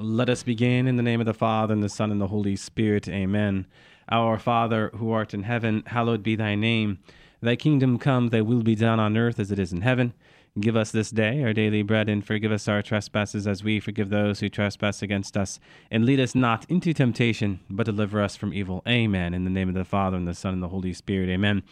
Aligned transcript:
Let 0.00 0.28
us 0.28 0.44
begin 0.44 0.86
in 0.86 0.94
the 0.94 1.02
name 1.02 1.18
of 1.18 1.26
the 1.26 1.34
Father, 1.34 1.74
and 1.74 1.82
the 1.82 1.88
Son, 1.88 2.12
and 2.12 2.20
the 2.20 2.28
Holy 2.28 2.54
Spirit. 2.54 3.08
Amen. 3.08 3.66
Our 4.08 4.38
Father, 4.38 4.92
who 4.94 5.10
art 5.10 5.34
in 5.34 5.42
heaven, 5.42 5.82
hallowed 5.86 6.22
be 6.22 6.36
thy 6.36 6.54
name. 6.54 7.00
Thy 7.42 7.56
kingdom 7.56 7.98
come, 7.98 8.28
thy 8.28 8.40
will 8.42 8.62
be 8.62 8.76
done 8.76 9.00
on 9.00 9.16
earth 9.16 9.40
as 9.40 9.50
it 9.50 9.58
is 9.58 9.72
in 9.72 9.80
heaven. 9.80 10.12
Give 10.60 10.76
us 10.76 10.90
this 10.90 11.10
day 11.10 11.42
our 11.44 11.52
daily 11.52 11.82
bread, 11.82 12.08
and 12.08 12.24
forgive 12.24 12.50
us 12.50 12.66
our 12.68 12.82
trespasses 12.82 13.46
as 13.46 13.62
we 13.62 13.80
forgive 13.80 14.08
those 14.08 14.40
who 14.40 14.48
trespass 14.48 15.02
against 15.02 15.36
us. 15.36 15.60
And 15.90 16.04
lead 16.04 16.18
us 16.18 16.34
not 16.34 16.64
into 16.68 16.92
temptation, 16.92 17.60
but 17.68 17.86
deliver 17.86 18.20
us 18.20 18.34
from 18.34 18.52
evil. 18.52 18.82
Amen. 18.88 19.34
In 19.34 19.44
the 19.44 19.50
name 19.50 19.68
of 19.68 19.74
the 19.74 19.84
Father, 19.84 20.16
and 20.16 20.26
the 20.26 20.34
Son, 20.34 20.54
and 20.54 20.62
the 20.62 20.68
Holy 20.68 20.92
Spirit. 20.92 21.28
Amen. 21.28 21.62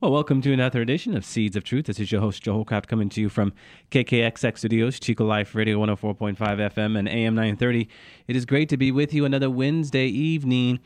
Well, 0.00 0.12
welcome 0.12 0.42
to 0.42 0.52
another 0.52 0.80
edition 0.80 1.16
of 1.16 1.24
Seeds 1.24 1.56
of 1.56 1.64
Truth. 1.64 1.86
This 1.86 1.98
is 1.98 2.12
your 2.12 2.20
host, 2.20 2.42
Joe 2.42 2.62
Hollcraft, 2.62 2.86
coming 2.86 3.08
to 3.08 3.20
you 3.20 3.28
from 3.28 3.52
KKXX 3.90 4.58
Studios, 4.58 5.00
Chico 5.00 5.24
Life 5.24 5.54
Radio 5.54 5.78
104.5 5.78 6.36
FM, 6.36 6.98
and 6.98 7.08
AM 7.08 7.34
930. 7.34 7.88
It 8.28 8.36
is 8.36 8.44
great 8.44 8.68
to 8.68 8.76
be 8.76 8.92
with 8.92 9.14
you 9.14 9.24
another 9.24 9.50
Wednesday 9.50 10.06
evening 10.06 10.80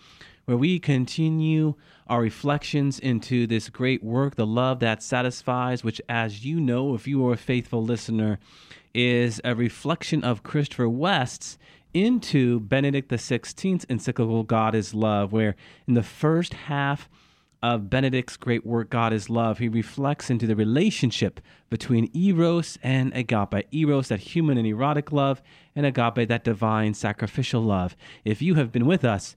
where 0.51 0.59
we 0.59 0.81
continue 0.81 1.75
our 2.09 2.21
reflections 2.21 2.99
into 2.99 3.47
this 3.47 3.69
great 3.69 4.03
work, 4.03 4.35
The 4.35 4.45
Love 4.45 4.81
That 4.81 5.01
Satisfies, 5.01 5.85
which, 5.85 6.01
as 6.09 6.45
you 6.45 6.61
know, 6.61 6.93
if 6.97 7.07
you 7.07 7.25
are 7.29 7.35
a 7.35 7.37
faithful 7.37 7.85
listener, 7.85 8.41
is 8.93 9.41
a 9.45 9.55
reflection 9.55 10.25
of 10.25 10.43
Christopher 10.43 10.89
West's 10.89 11.57
into 11.95 12.59
Benedict 12.59 13.13
XVI's 13.13 13.87
encyclical 13.89 14.43
God 14.43 14.75
is 14.75 14.93
Love, 14.93 15.33
where 15.33 15.55
in 15.87 15.95
the 15.95 16.03
first 16.03 16.55
half 16.55 17.09
of 17.63 17.89
Benedict's 17.89 18.37
great 18.37 18.67
work, 18.67 18.91
God 18.91 19.13
is 19.13 19.31
Love, 19.31 19.59
he 19.59 19.69
reflects 19.69 20.31
into 20.31 20.49
the 20.49 20.57
relationship 20.57 21.41
between 21.69 22.11
Eros 22.13 22.77
and 22.83 23.15
Agape. 23.15 23.69
Eros, 23.73 24.09
that 24.09 24.19
human 24.19 24.59
and 24.59 24.67
erotic 24.67 25.13
love, 25.13 25.43
and 25.77 25.87
Agape, 25.87 26.27
that 26.27 26.43
divine 26.43 26.93
sacrificial 26.95 27.63
love. 27.63 27.95
If 28.25 28.43
you 28.43 28.57
have 28.57 28.73
been 28.73 28.87
with 28.87 29.05
us, 29.05 29.37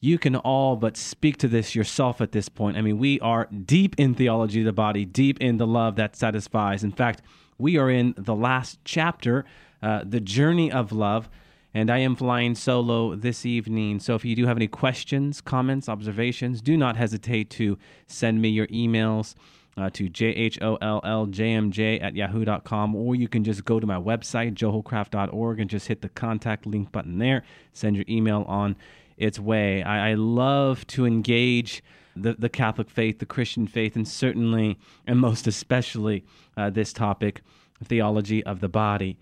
you 0.00 0.18
can 0.18 0.36
all 0.36 0.76
but 0.76 0.96
speak 0.96 1.36
to 1.38 1.48
this 1.48 1.74
yourself 1.74 2.20
at 2.20 2.32
this 2.32 2.48
point. 2.48 2.76
I 2.76 2.82
mean, 2.82 2.98
we 2.98 3.18
are 3.20 3.46
deep 3.46 3.96
in 3.98 4.14
theology 4.14 4.60
of 4.60 4.66
the 4.66 4.72
body, 4.72 5.04
deep 5.04 5.40
in 5.40 5.56
the 5.56 5.66
love 5.66 5.96
that 5.96 6.14
satisfies. 6.14 6.84
In 6.84 6.92
fact, 6.92 7.22
we 7.58 7.76
are 7.76 7.90
in 7.90 8.14
the 8.16 8.34
last 8.34 8.78
chapter, 8.84 9.44
uh, 9.82 10.04
the 10.04 10.20
journey 10.20 10.70
of 10.70 10.92
love, 10.92 11.28
and 11.74 11.90
I 11.90 11.98
am 11.98 12.14
flying 12.14 12.54
solo 12.54 13.16
this 13.16 13.44
evening. 13.44 13.98
So 13.98 14.14
if 14.14 14.24
you 14.24 14.36
do 14.36 14.46
have 14.46 14.56
any 14.56 14.68
questions, 14.68 15.40
comments, 15.40 15.88
observations, 15.88 16.60
do 16.60 16.76
not 16.76 16.96
hesitate 16.96 17.50
to 17.50 17.76
send 18.06 18.40
me 18.40 18.48
your 18.48 18.68
emails. 18.68 19.34
Uh, 19.76 19.88
to 19.88 20.10
jholljmj 20.10 22.02
at 22.02 22.16
yahoo.com, 22.16 22.96
or 22.96 23.14
you 23.14 23.28
can 23.28 23.44
just 23.44 23.64
go 23.64 23.78
to 23.78 23.86
my 23.86 23.94
website, 23.94 24.54
joehollcraft.org, 24.54 25.60
and 25.60 25.70
just 25.70 25.86
hit 25.86 26.02
the 26.02 26.08
contact 26.08 26.66
link 26.66 26.90
button 26.90 27.18
there. 27.18 27.44
Send 27.74 27.94
your 27.94 28.04
email 28.08 28.44
on 28.48 28.74
its 29.18 29.38
way. 29.38 29.82
I, 29.82 30.10
I 30.10 30.14
love 30.14 30.86
to 30.88 31.06
engage 31.06 31.82
the, 32.16 32.34
the 32.34 32.48
Catholic 32.48 32.90
faith, 32.90 33.18
the 33.18 33.26
Christian 33.26 33.66
faith, 33.66 33.96
and 33.96 34.06
certainly 34.06 34.78
and 35.06 35.18
most 35.18 35.46
especially 35.46 36.24
uh, 36.56 36.70
this 36.70 36.92
topic, 36.92 37.42
theology 37.84 38.42
of 38.44 38.60
the 38.60 38.68
body. 38.68 39.18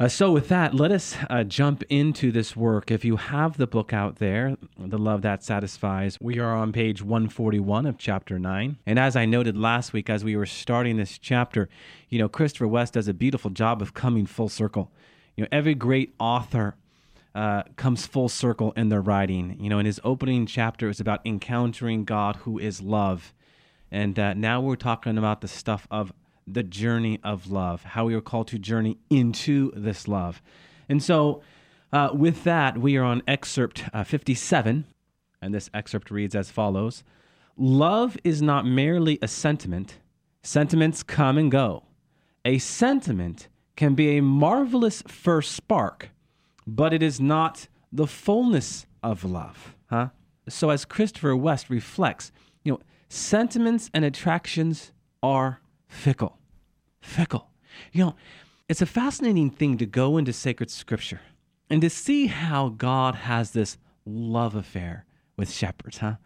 Uh, 0.00 0.08
so, 0.08 0.32
with 0.32 0.48
that, 0.48 0.74
let 0.74 0.90
us 0.90 1.16
uh, 1.30 1.44
jump 1.44 1.84
into 1.88 2.32
this 2.32 2.56
work. 2.56 2.90
If 2.90 3.04
you 3.04 3.14
have 3.16 3.56
the 3.56 3.66
book 3.66 3.92
out 3.92 4.16
there, 4.16 4.56
The 4.76 4.98
Love 4.98 5.22
That 5.22 5.44
Satisfies, 5.44 6.18
we 6.20 6.40
are 6.40 6.52
on 6.52 6.72
page 6.72 7.00
141 7.00 7.86
of 7.86 7.96
chapter 7.96 8.36
9. 8.40 8.76
And 8.86 8.98
as 8.98 9.14
I 9.14 9.24
noted 9.24 9.56
last 9.56 9.92
week, 9.92 10.10
as 10.10 10.24
we 10.24 10.34
were 10.34 10.46
starting 10.46 10.96
this 10.96 11.16
chapter, 11.16 11.68
you 12.08 12.18
know, 12.18 12.28
Christopher 12.28 12.66
West 12.66 12.94
does 12.94 13.06
a 13.06 13.14
beautiful 13.14 13.52
job 13.52 13.80
of 13.80 13.94
coming 13.94 14.26
full 14.26 14.48
circle. 14.48 14.90
You 15.36 15.44
know, 15.44 15.48
every 15.52 15.76
great 15.76 16.12
author 16.18 16.74
uh, 17.34 17.64
comes 17.76 18.06
full 18.06 18.28
circle 18.28 18.72
in 18.76 18.88
their 18.88 19.00
writing. 19.00 19.56
You 19.58 19.68
know, 19.68 19.78
in 19.78 19.86
his 19.86 20.00
opening 20.04 20.46
chapter 20.46 20.88
is 20.88 21.00
about 21.00 21.20
encountering 21.26 22.04
God 22.04 22.36
who 22.36 22.58
is 22.58 22.80
love. 22.80 23.34
And 23.90 24.18
uh, 24.18 24.34
now 24.34 24.60
we're 24.60 24.76
talking 24.76 25.18
about 25.18 25.40
the 25.40 25.48
stuff 25.48 25.86
of 25.90 26.12
the 26.46 26.62
journey 26.62 27.20
of 27.24 27.50
love, 27.50 27.82
how 27.82 28.06
we 28.06 28.14
are 28.14 28.20
called 28.20 28.48
to 28.48 28.58
journey 28.58 28.98
into 29.10 29.72
this 29.74 30.06
love. 30.06 30.42
And 30.88 31.02
so, 31.02 31.42
uh, 31.92 32.10
with 32.12 32.44
that, 32.44 32.76
we 32.78 32.96
are 32.96 33.04
on 33.04 33.22
excerpt 33.26 33.84
uh, 33.92 34.02
57, 34.04 34.84
and 35.40 35.54
this 35.54 35.70
excerpt 35.72 36.10
reads 36.10 36.34
as 36.34 36.50
follows 36.50 37.04
Love 37.56 38.16
is 38.24 38.42
not 38.42 38.66
merely 38.66 39.18
a 39.22 39.28
sentiment, 39.28 39.98
sentiments 40.42 41.02
come 41.02 41.38
and 41.38 41.50
go. 41.50 41.84
A 42.44 42.58
sentiment 42.58 43.48
can 43.76 43.94
be 43.94 44.16
a 44.16 44.22
marvelous 44.22 45.02
first 45.06 45.52
spark 45.52 46.10
but 46.66 46.92
it 46.92 47.02
is 47.02 47.20
not 47.20 47.68
the 47.92 48.06
fullness 48.06 48.86
of 49.02 49.24
love. 49.24 49.76
Huh? 49.86 50.08
So, 50.48 50.70
as 50.70 50.84
Christopher 50.84 51.36
West 51.36 51.70
reflects, 51.70 52.32
you 52.64 52.72
know, 52.72 52.80
sentiments 53.08 53.90
and 53.94 54.04
attractions 54.04 54.92
are 55.22 55.60
fickle. 55.86 56.38
Fickle. 57.00 57.50
You 57.92 58.04
know, 58.04 58.16
it's 58.68 58.82
a 58.82 58.86
fascinating 58.86 59.50
thing 59.50 59.78
to 59.78 59.86
go 59.86 60.16
into 60.16 60.32
sacred 60.32 60.70
scripture 60.70 61.20
and 61.70 61.80
to 61.80 61.90
see 61.90 62.26
how 62.26 62.68
God 62.70 63.14
has 63.14 63.52
this 63.52 63.78
love 64.04 64.54
affair 64.54 65.06
with 65.36 65.50
shepherds, 65.50 65.98
huh? 65.98 66.16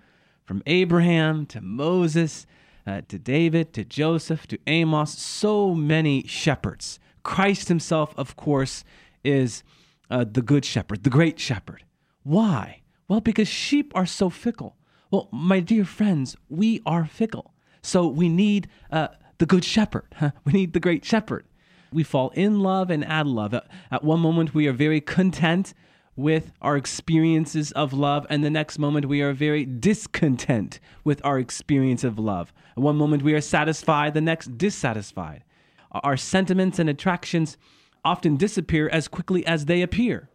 From 0.44 0.62
Abraham 0.66 1.46
to 1.46 1.60
Moses 1.60 2.46
uh, 2.88 3.02
to 3.08 3.18
David 3.18 3.72
to 3.74 3.84
Joseph 3.84 4.46
to 4.46 4.58
Amos, 4.66 5.12
so 5.12 5.74
many 5.74 6.26
shepherds. 6.26 6.98
Christ 7.22 7.68
himself, 7.68 8.14
of 8.16 8.34
course, 8.36 8.82
is 9.22 9.62
uh, 10.10 10.24
the 10.30 10.42
good 10.42 10.64
shepherd, 10.64 11.04
the 11.04 11.10
great 11.10 11.38
shepherd. 11.38 11.84
Why? 12.22 12.82
Well, 13.08 13.20
because 13.20 13.48
sheep 13.48 13.92
are 13.94 14.06
so 14.06 14.30
fickle. 14.30 14.76
Well, 15.10 15.28
my 15.32 15.60
dear 15.60 15.84
friends, 15.84 16.36
we 16.48 16.82
are 16.84 17.06
fickle. 17.06 17.54
So 17.82 18.06
we 18.06 18.28
need 18.28 18.68
uh, 18.90 19.08
the 19.38 19.46
good 19.46 19.64
shepherd. 19.64 20.06
Huh? 20.16 20.32
We 20.44 20.52
need 20.52 20.72
the 20.72 20.80
great 20.80 21.04
shepherd. 21.04 21.46
We 21.90 22.02
fall 22.02 22.30
in 22.30 22.60
love 22.60 22.90
and 22.90 23.04
add 23.04 23.26
love. 23.26 23.54
At 23.54 24.04
one 24.04 24.20
moment, 24.20 24.52
we 24.52 24.66
are 24.66 24.72
very 24.72 25.00
content 25.00 25.72
with 26.16 26.52
our 26.60 26.76
experiences 26.76 27.70
of 27.72 27.92
love, 27.92 28.26
and 28.28 28.42
the 28.42 28.50
next 28.50 28.76
moment, 28.76 29.06
we 29.06 29.22
are 29.22 29.32
very 29.32 29.64
discontent 29.64 30.80
with 31.04 31.24
our 31.24 31.38
experience 31.38 32.02
of 32.02 32.18
love. 32.18 32.52
At 32.76 32.82
one 32.82 32.96
moment, 32.96 33.22
we 33.22 33.34
are 33.34 33.40
satisfied, 33.40 34.14
the 34.14 34.20
next, 34.20 34.58
dissatisfied. 34.58 35.44
Our 35.92 36.16
sentiments 36.16 36.80
and 36.80 36.90
attractions 36.90 37.56
often 38.04 38.36
disappear 38.36 38.88
as 38.88 39.08
quickly 39.08 39.46
as 39.46 39.66
they 39.66 39.82
appear. 39.82 40.28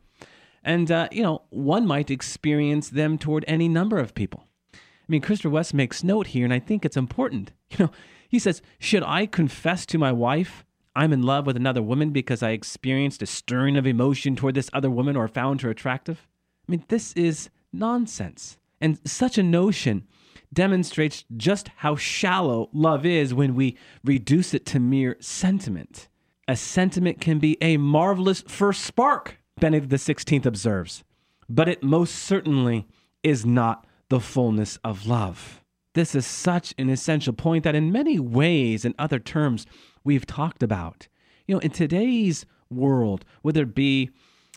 And, 0.63 0.91
uh, 0.91 1.09
you 1.11 1.23
know, 1.23 1.43
one 1.49 1.85
might 1.85 2.09
experience 2.09 2.89
them 2.89 3.17
toward 3.17 3.43
any 3.47 3.67
number 3.67 3.99
of 3.99 4.15
people. 4.15 4.47
I 4.73 5.05
mean, 5.09 5.21
Christopher 5.21 5.49
West 5.49 5.73
makes 5.73 6.03
note 6.03 6.27
here, 6.27 6.45
and 6.45 6.53
I 6.53 6.59
think 6.59 6.85
it's 6.85 6.97
important. 6.97 7.51
You 7.71 7.85
know, 7.85 7.91
he 8.29 8.37
says, 8.37 8.61
Should 8.77 9.01
I 9.01 9.25
confess 9.25 9.85
to 9.87 9.97
my 9.97 10.11
wife 10.11 10.63
I'm 10.95 11.11
in 11.11 11.23
love 11.23 11.47
with 11.47 11.57
another 11.57 11.81
woman 11.81 12.11
because 12.11 12.43
I 12.43 12.51
experienced 12.51 13.23
a 13.23 13.25
stirring 13.25 13.77
of 13.77 13.87
emotion 13.87 14.35
toward 14.35 14.53
this 14.53 14.69
other 14.73 14.91
woman 14.91 15.15
or 15.15 15.27
found 15.27 15.61
her 15.61 15.71
attractive? 15.71 16.27
I 16.67 16.71
mean, 16.71 16.83
this 16.87 17.13
is 17.13 17.49
nonsense. 17.71 18.59
And 18.79 18.99
such 19.05 19.39
a 19.39 19.43
notion 19.43 20.07
demonstrates 20.53 21.25
just 21.35 21.69
how 21.77 21.95
shallow 21.95 22.69
love 22.73 23.05
is 23.05 23.33
when 23.33 23.55
we 23.55 23.77
reduce 24.03 24.53
it 24.53 24.65
to 24.67 24.79
mere 24.79 25.17
sentiment. 25.19 26.07
A 26.47 26.57
sentiment 26.57 27.21
can 27.21 27.39
be 27.39 27.57
a 27.61 27.77
marvelous 27.77 28.41
first 28.41 28.83
spark, 28.83 29.37
Benedict 29.59 29.91
XVI 29.91 30.45
observes, 30.45 31.03
but 31.47 31.69
it 31.69 31.81
most 31.81 32.15
certainly 32.15 32.85
is 33.23 33.45
not 33.45 33.87
the 34.09 34.19
fullness 34.19 34.77
of 34.83 35.07
love. 35.07 35.63
This 35.93 36.15
is 36.15 36.25
such 36.25 36.73
an 36.77 36.89
essential 36.89 37.31
point 37.31 37.63
that, 37.63 37.75
in 37.75 37.93
many 37.93 38.19
ways 38.19 38.83
and 38.83 38.93
other 38.99 39.19
terms, 39.19 39.65
we've 40.03 40.25
talked 40.25 40.61
about. 40.61 41.07
You 41.47 41.55
know, 41.55 41.59
in 41.59 41.71
today's 41.71 42.45
world, 42.69 43.23
whether 43.41 43.61
it 43.61 43.73
be 43.75 44.09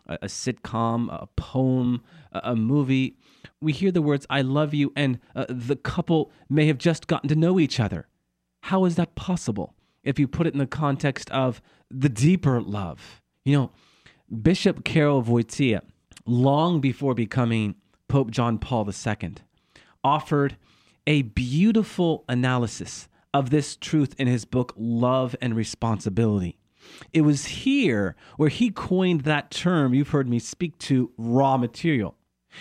a, 0.09 0.15
a 0.23 0.27
sitcom, 0.27 1.09
a 1.13 1.29
poem, 1.37 2.03
a, 2.33 2.41
a, 2.45 2.57
movie, 2.57 3.17
we 3.61 3.73
hear 3.73 3.93
the 3.93 4.03
words, 4.03 4.27
I 4.29 4.43
love 4.43 4.75
you, 4.75 4.93
and 4.97 5.21
uh, 5.37 5.47
the 5.49 5.77
couple 5.77 6.33
may 6.49 6.67
have 6.67 6.79
just 6.79 7.07
gotten 7.07 7.29
to 7.29 7.37
know 7.37 7.61
each 7.61 7.79
other. 7.79 8.09
How 8.63 8.87
is 8.87 8.97
that 8.97 9.15
possible? 9.15 9.76
If 10.07 10.19
you 10.19 10.27
put 10.27 10.47
it 10.47 10.55
in 10.55 10.59
the 10.59 10.67
context 10.67 11.31
of 11.31 11.61
the 11.91 12.09
deeper 12.09 12.61
love. 12.61 13.21
You 13.45 13.57
know, 13.57 13.71
Bishop 14.43 14.85
Karol 14.85 15.23
Wojtyla, 15.23 15.83
long 16.25 16.81
before 16.81 17.15
becoming 17.15 17.75
Pope 18.09 18.31
John 18.31 18.59
Paul 18.59 18.89
II, 18.89 19.35
offered 20.03 20.57
a 21.07 21.23
beautiful 21.23 22.25
analysis 22.29 23.09
of 23.35 23.51
this 23.51 23.77
truth 23.77 24.15
in 24.19 24.27
his 24.27 24.45
book, 24.45 24.73
Love 24.77 25.37
and 25.41 25.55
Responsibility. 25.55 26.57
It 27.13 27.23
was 27.23 27.47
here 27.47 28.17
where 28.37 28.49
he 28.49 28.71
coined 28.71 29.23
that 29.23 29.51
term 29.51 29.93
you've 29.93 30.11
heard 30.11 30.29
me 30.29 30.39
speak 30.39 30.79
to, 30.79 31.11
raw 31.17 31.57
material. 31.57 32.15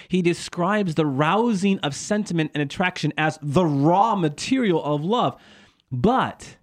He 0.07 0.21
describes 0.21 0.95
the 0.95 1.05
rousing 1.05 1.79
of 1.79 1.95
sentiment 1.95 2.51
and 2.53 2.61
attraction 2.61 3.13
as 3.17 3.39
the 3.41 3.65
raw 3.65 4.15
material 4.15 4.83
of 4.83 5.05
love. 5.05 5.39
But 5.91 6.57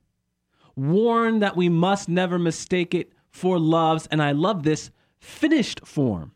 warn 0.76 1.40
that 1.40 1.56
we 1.56 1.68
must 1.68 2.08
never 2.08 2.38
mistake 2.38 2.94
it 2.94 3.12
for 3.30 3.58
love's, 3.58 4.06
and 4.08 4.22
I 4.22 4.32
love 4.32 4.62
this, 4.62 4.90
finished 5.18 5.86
form. 5.86 6.32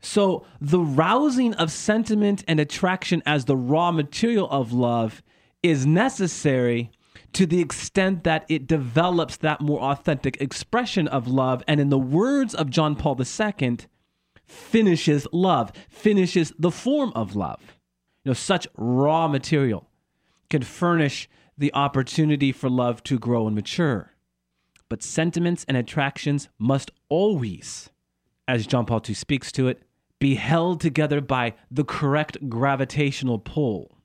So, 0.00 0.46
the 0.60 0.80
rousing 0.80 1.54
of 1.54 1.72
sentiment 1.72 2.44
and 2.46 2.60
attraction 2.60 3.22
as 3.26 3.46
the 3.46 3.56
raw 3.56 3.90
material 3.90 4.48
of 4.50 4.72
love 4.72 5.22
is 5.62 5.86
necessary 5.86 6.92
to 7.32 7.46
the 7.46 7.60
extent 7.60 8.24
that 8.24 8.44
it 8.48 8.66
develops 8.66 9.36
that 9.38 9.60
more 9.60 9.80
authentic 9.80 10.40
expression 10.40 11.08
of 11.08 11.26
love. 11.26 11.62
And 11.66 11.80
in 11.80 11.88
the 11.88 11.98
words 11.98 12.54
of 12.54 12.70
John 12.70 12.94
Paul 12.94 13.20
II, 13.20 13.78
finishes 14.44 15.26
love, 15.32 15.72
finishes 15.88 16.52
the 16.58 16.70
form 16.70 17.12
of 17.14 17.34
love. 17.36 17.60
You 18.24 18.30
know, 18.30 18.34
such 18.34 18.66
raw 18.76 19.28
material 19.28 19.88
can 20.48 20.62
furnish 20.62 21.28
the 21.58 21.74
opportunity 21.74 22.52
for 22.52 22.70
love 22.70 23.02
to 23.02 23.18
grow 23.18 23.46
and 23.46 23.56
mature. 23.56 24.14
But 24.88 25.02
sentiments 25.02 25.66
and 25.68 25.76
attractions 25.76 26.48
must 26.58 26.90
always, 27.08 27.90
as 28.46 28.66
John 28.66 28.86
Paul 28.86 29.02
II 29.06 29.14
speaks 29.14 29.52
to 29.52 29.68
it, 29.68 29.82
be 30.18 30.36
held 30.36 30.80
together 30.80 31.20
by 31.20 31.54
the 31.70 31.84
correct 31.84 32.48
gravitational 32.48 33.38
pull. 33.38 33.98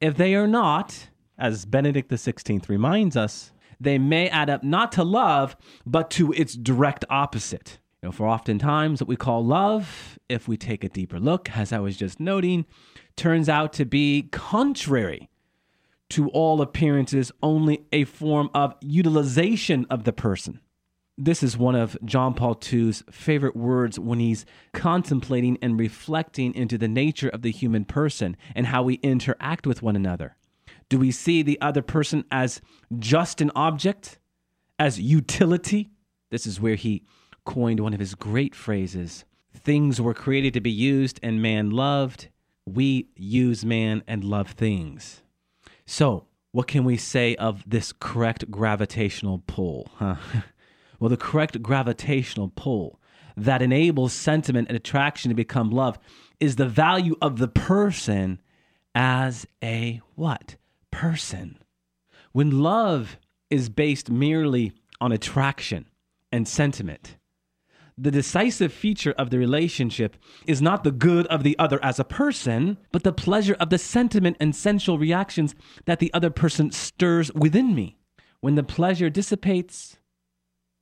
If 0.00 0.16
they 0.16 0.34
are 0.34 0.46
not, 0.46 1.08
as 1.38 1.64
Benedict 1.64 2.10
XVI 2.10 2.68
reminds 2.68 3.16
us, 3.16 3.52
they 3.80 3.98
may 3.98 4.28
add 4.28 4.50
up 4.50 4.62
not 4.62 4.92
to 4.92 5.04
love, 5.04 5.56
but 5.86 6.10
to 6.12 6.32
its 6.32 6.54
direct 6.54 7.04
opposite. 7.08 7.78
You 8.02 8.08
know, 8.08 8.12
for 8.12 8.28
oftentimes 8.28 9.00
what 9.00 9.08
we 9.08 9.16
call 9.16 9.44
love, 9.44 10.18
if 10.28 10.46
we 10.46 10.56
take 10.56 10.84
a 10.84 10.88
deeper 10.88 11.18
look, 11.18 11.56
as 11.56 11.72
I 11.72 11.78
was 11.78 11.96
just 11.96 12.20
noting, 12.20 12.66
turns 13.16 13.48
out 13.48 13.72
to 13.74 13.84
be 13.84 14.28
contrary 14.30 15.30
to 16.10 16.28
all 16.30 16.60
appearances, 16.60 17.32
only 17.42 17.86
a 17.92 18.04
form 18.04 18.50
of 18.54 18.74
utilization 18.80 19.86
of 19.90 20.04
the 20.04 20.12
person. 20.12 20.60
This 21.16 21.42
is 21.42 21.56
one 21.56 21.74
of 21.76 21.96
John 22.04 22.34
Paul 22.34 22.60
II's 22.72 23.04
favorite 23.10 23.56
words 23.56 23.98
when 23.98 24.18
he's 24.18 24.44
contemplating 24.72 25.58
and 25.62 25.78
reflecting 25.78 26.54
into 26.54 26.76
the 26.76 26.88
nature 26.88 27.28
of 27.28 27.42
the 27.42 27.52
human 27.52 27.84
person 27.84 28.36
and 28.54 28.66
how 28.66 28.82
we 28.82 28.94
interact 28.94 29.66
with 29.66 29.82
one 29.82 29.96
another. 29.96 30.36
Do 30.88 30.98
we 30.98 31.12
see 31.12 31.42
the 31.42 31.60
other 31.60 31.82
person 31.82 32.24
as 32.30 32.60
just 32.98 33.40
an 33.40 33.52
object, 33.54 34.18
as 34.78 35.00
utility? 35.00 35.90
This 36.30 36.46
is 36.46 36.60
where 36.60 36.74
he 36.74 37.04
coined 37.44 37.80
one 37.80 37.94
of 37.94 38.00
his 38.00 38.14
great 38.14 38.54
phrases 38.54 39.24
Things 39.54 40.00
were 40.00 40.14
created 40.14 40.52
to 40.54 40.60
be 40.60 40.70
used, 40.70 41.20
and 41.22 41.40
man 41.40 41.70
loved. 41.70 42.28
We 42.66 43.08
use 43.16 43.64
man 43.64 44.02
and 44.06 44.24
love 44.24 44.50
things. 44.50 45.22
So, 45.86 46.26
what 46.52 46.66
can 46.66 46.84
we 46.84 46.96
say 46.96 47.34
of 47.36 47.62
this 47.66 47.92
correct 47.92 48.50
gravitational 48.50 49.42
pull? 49.46 49.90
Huh? 49.96 50.16
well, 51.00 51.10
the 51.10 51.16
correct 51.16 51.62
gravitational 51.62 52.52
pull 52.54 53.00
that 53.36 53.62
enables 53.62 54.12
sentiment 54.12 54.68
and 54.68 54.76
attraction 54.76 55.30
to 55.30 55.34
become 55.34 55.70
love 55.70 55.98
is 56.38 56.56
the 56.56 56.68
value 56.68 57.16
of 57.20 57.38
the 57.38 57.48
person 57.48 58.40
as 58.94 59.46
a 59.62 60.00
what? 60.14 60.56
person. 60.94 61.58
When 62.30 62.62
love 62.62 63.18
is 63.50 63.68
based 63.68 64.10
merely 64.10 64.72
on 65.00 65.10
attraction 65.10 65.86
and 66.30 66.46
sentiment, 66.46 67.16
the 67.96 68.10
decisive 68.10 68.72
feature 68.72 69.14
of 69.16 69.30
the 69.30 69.38
relationship 69.38 70.16
is 70.46 70.60
not 70.60 70.82
the 70.82 70.90
good 70.90 71.26
of 71.28 71.44
the 71.44 71.56
other 71.58 71.78
as 71.82 72.00
a 72.00 72.04
person, 72.04 72.76
but 72.90 73.04
the 73.04 73.12
pleasure 73.12 73.56
of 73.60 73.70
the 73.70 73.78
sentiment 73.78 74.36
and 74.40 74.54
sensual 74.54 74.98
reactions 74.98 75.54
that 75.84 76.00
the 76.00 76.12
other 76.12 76.30
person 76.30 76.72
stirs 76.72 77.32
within 77.34 77.74
me. 77.74 77.96
When 78.40 78.56
the 78.56 78.64
pleasure 78.64 79.10
dissipates, 79.10 79.98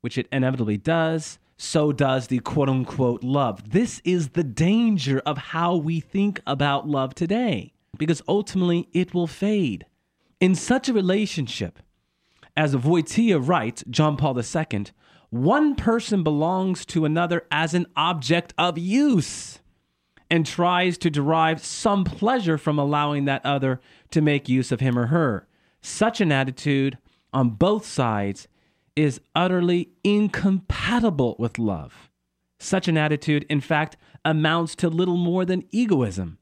which 0.01 0.17
it 0.17 0.27
inevitably 0.33 0.79
does, 0.79 1.39
so 1.57 1.93
does 1.93 2.27
the 2.27 2.41
quote 2.41 2.69
unquote 2.69 3.23
love. 3.23 3.71
This 3.71 4.01
is 4.05 4.31
the 4.31 4.43
danger 4.43 5.21
of 5.25 5.39
how 5.39 5.77
we 5.77 6.01
think 6.01 6.41
about 6.47 6.89
love 6.89 7.15
today, 7.15 7.73
because 7.99 8.23
ultimately 8.27 8.89
it 8.93 9.15
will 9.15 9.29
fade. 9.29 9.87
In 10.41 10.55
such 10.55 10.89
a 10.89 10.93
relationship, 10.93 11.79
as 12.57 12.75
Wojtyla 12.75 13.47
writes, 13.47 13.85
John 13.89 14.17
Paul 14.17 14.37
II, 14.37 14.87
one 15.33 15.75
person 15.75 16.23
belongs 16.23 16.85
to 16.85 17.07
another 17.07 17.47
as 17.51 17.73
an 17.73 17.87
object 17.97 18.53
of 18.59 18.77
use 18.77 19.61
and 20.31 20.45
tries 20.45 20.99
to 20.99 21.09
derive 21.09 21.65
some 21.65 22.05
pleasure 22.05 22.59
from 22.59 22.79
allowing 22.79 23.25
that 23.25 23.45
other 23.45 23.81
to 24.11 24.21
make 24.21 24.47
use 24.47 24.71
of 24.71 24.81
him 24.81 24.99
or 24.99 25.07
her. 25.07 25.49
Such 25.81 26.21
an 26.21 26.31
attitude 26.31 26.99
on 27.33 27.49
both 27.49 27.87
sides 27.87 28.47
is 28.95 29.23
utterly 29.35 29.89
incompatible 30.05 31.35
with 31.39 31.59
love. 31.59 32.11
Such 32.61 32.87
an 32.87 32.99
attitude, 32.99 33.47
in 33.49 33.63
fact, 33.63 33.97
amounts 34.27 34.75
to 34.77 34.91
little 34.91 35.17
more 35.17 35.47
than 35.47 35.65
egoism. 35.71 36.37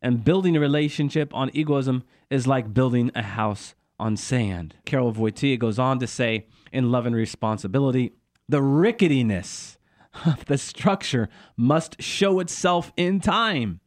And 0.00 0.24
building 0.24 0.56
a 0.56 0.60
relationship 0.60 1.34
on 1.34 1.50
egoism 1.52 2.04
is 2.30 2.46
like 2.46 2.72
building 2.72 3.10
a 3.14 3.22
house 3.22 3.74
on 3.98 4.16
sand. 4.16 4.76
Karol 4.86 5.12
Wojtyla 5.12 5.58
goes 5.58 5.78
on 5.78 5.98
to 5.98 6.06
say 6.06 6.46
in 6.72 6.90
Love 6.90 7.04
and 7.04 7.14
Responsibility 7.14 8.14
the 8.50 8.60
ricketiness 8.60 9.78
of 10.26 10.44
the 10.46 10.58
structure 10.58 11.28
must 11.56 12.02
show 12.02 12.40
itself 12.40 12.92
in 12.96 13.20
time. 13.20 13.80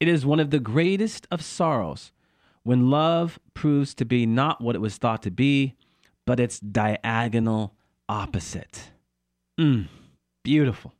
It 0.00 0.08
is 0.08 0.24
one 0.24 0.40
of 0.40 0.50
the 0.50 0.58
greatest 0.58 1.26
of 1.30 1.42
sorrows 1.42 2.12
when 2.62 2.90
love 2.90 3.38
proves 3.52 3.94
to 3.94 4.06
be 4.06 4.24
not 4.24 4.62
what 4.62 4.74
it 4.74 4.80
was 4.80 4.96
thought 4.96 5.22
to 5.22 5.30
be, 5.30 5.76
but 6.26 6.40
its 6.40 6.58
diagonal 6.58 7.74
opposite. 8.08 8.90
Mm, 9.58 9.88
beautiful. 10.42 10.94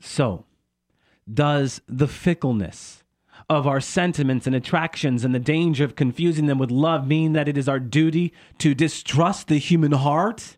So, 0.00 0.46
does 1.32 1.80
the 1.86 2.08
fickleness 2.08 3.04
of 3.48 3.68
our 3.68 3.80
sentiments 3.80 4.48
and 4.48 4.56
attractions 4.56 5.24
and 5.24 5.32
the 5.32 5.38
danger 5.38 5.84
of 5.84 5.94
confusing 5.94 6.46
them 6.46 6.58
with 6.58 6.72
love 6.72 7.06
mean 7.06 7.34
that 7.34 7.48
it 7.48 7.56
is 7.56 7.68
our 7.68 7.78
duty 7.78 8.32
to 8.58 8.74
distrust 8.74 9.46
the 9.46 9.58
human 9.58 9.92
heart? 9.92 10.56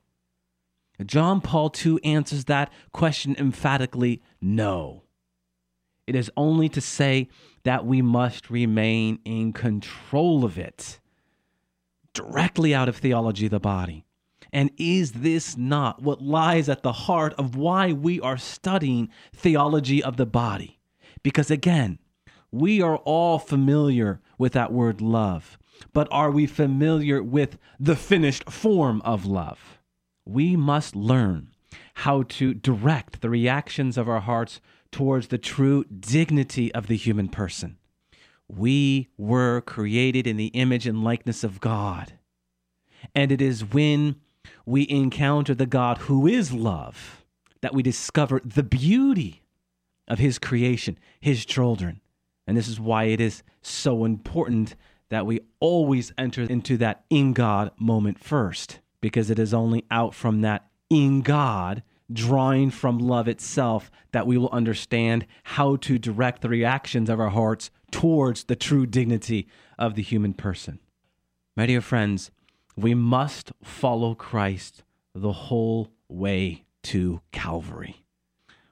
John 1.02 1.40
Paul 1.40 1.72
II 1.84 1.98
answers 2.04 2.44
that 2.46 2.72
question 2.92 3.34
emphatically 3.38 4.22
no. 4.40 5.04
It 6.06 6.14
is 6.14 6.30
only 6.36 6.68
to 6.70 6.80
say 6.80 7.28
that 7.64 7.86
we 7.86 8.02
must 8.02 8.50
remain 8.50 9.20
in 9.24 9.52
control 9.52 10.44
of 10.44 10.58
it, 10.58 11.00
directly 12.12 12.74
out 12.74 12.88
of 12.88 12.96
theology 12.96 13.46
of 13.46 13.52
the 13.52 13.60
body. 13.60 14.04
And 14.52 14.70
is 14.76 15.12
this 15.12 15.56
not 15.56 16.02
what 16.02 16.20
lies 16.20 16.68
at 16.68 16.82
the 16.82 16.92
heart 16.92 17.32
of 17.34 17.56
why 17.56 17.92
we 17.92 18.20
are 18.20 18.36
studying 18.36 19.08
theology 19.34 20.02
of 20.02 20.16
the 20.16 20.26
body? 20.26 20.80
Because 21.22 21.50
again, 21.50 21.98
we 22.50 22.82
are 22.82 22.96
all 22.96 23.38
familiar 23.38 24.20
with 24.36 24.52
that 24.52 24.72
word 24.72 25.00
love, 25.00 25.56
but 25.94 26.06
are 26.10 26.30
we 26.30 26.46
familiar 26.46 27.22
with 27.22 27.56
the 27.80 27.96
finished 27.96 28.50
form 28.50 29.00
of 29.06 29.24
love? 29.24 29.71
We 30.24 30.56
must 30.56 30.94
learn 30.96 31.48
how 31.94 32.22
to 32.24 32.54
direct 32.54 33.20
the 33.20 33.30
reactions 33.30 33.96
of 33.98 34.08
our 34.08 34.20
hearts 34.20 34.60
towards 34.90 35.28
the 35.28 35.38
true 35.38 35.84
dignity 35.84 36.72
of 36.74 36.86
the 36.86 36.96
human 36.96 37.28
person. 37.28 37.78
We 38.48 39.08
were 39.16 39.62
created 39.62 40.26
in 40.26 40.36
the 40.36 40.48
image 40.48 40.86
and 40.86 41.02
likeness 41.02 41.42
of 41.42 41.60
God. 41.60 42.12
And 43.14 43.32
it 43.32 43.40
is 43.40 43.64
when 43.64 44.16
we 44.66 44.86
encounter 44.88 45.54
the 45.54 45.66
God 45.66 45.98
who 45.98 46.26
is 46.26 46.52
love 46.52 47.24
that 47.62 47.74
we 47.74 47.82
discover 47.82 48.40
the 48.44 48.62
beauty 48.62 49.42
of 50.08 50.18
his 50.18 50.38
creation, 50.38 50.98
his 51.20 51.44
children. 51.46 52.00
And 52.46 52.56
this 52.56 52.68
is 52.68 52.78
why 52.78 53.04
it 53.04 53.20
is 53.20 53.42
so 53.62 54.04
important 54.04 54.74
that 55.08 55.26
we 55.26 55.40
always 55.60 56.12
enter 56.18 56.42
into 56.42 56.76
that 56.78 57.04
in 57.08 57.32
God 57.32 57.70
moment 57.78 58.18
first, 58.18 58.80
because 59.02 59.28
it 59.28 59.38
is 59.38 59.52
only 59.52 59.84
out 59.90 60.14
from 60.14 60.40
that 60.40 60.66
in 60.88 61.20
God, 61.20 61.82
drawing 62.10 62.70
from 62.70 62.98
love 62.98 63.28
itself, 63.28 63.90
that 64.12 64.26
we 64.26 64.38
will 64.38 64.48
understand 64.48 65.26
how 65.42 65.76
to 65.76 65.98
direct 65.98 66.40
the 66.40 66.48
reactions 66.48 67.10
of 67.10 67.20
our 67.20 67.28
hearts 67.28 67.70
towards 67.90 68.44
the 68.44 68.56
true 68.56 68.86
dignity 68.86 69.46
of 69.78 69.94
the 69.94 70.02
human 70.02 70.32
person. 70.32 70.78
My 71.54 71.66
dear 71.66 71.82
friends, 71.82 72.30
we 72.76 72.94
must 72.94 73.52
follow 73.62 74.14
Christ 74.14 74.84
the 75.14 75.32
whole 75.32 75.90
way 76.08 76.64
to 76.84 77.20
Calvary. 77.30 78.06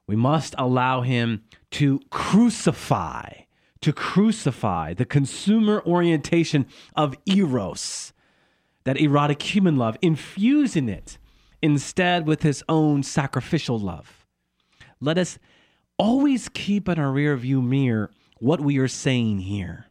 We 0.07 0.17
must 0.17 0.55
allow 0.57 1.03
him 1.03 1.45
to 1.73 2.01
crucify 2.09 3.43
to 3.81 3.93
crucify 3.93 4.95
the 4.95 5.05
consumer 5.05 5.83
orientation 5.87 6.67
of 6.95 7.17
eros, 7.27 8.13
that 8.85 8.99
erotic 9.01 9.43
human 9.43 9.77
love, 9.77 9.97
infusing 10.03 10.89
it 10.89 11.19
instead 11.63 12.27
with 12.27 12.43
his 12.43 12.63
own 12.69 13.03
sacrificial 13.03 13.79
love. 13.79 14.27
Let 15.01 15.19
us 15.19 15.39
always 15.99 16.49
keep 16.49 16.89
in 16.89 16.99
our 16.99 17.13
rear 17.13 17.37
view 17.37 17.61
mirror 17.61 18.11
what 18.39 18.61
we 18.61 18.79
are 18.79 18.89
saying 18.89 19.41
here. 19.41 19.87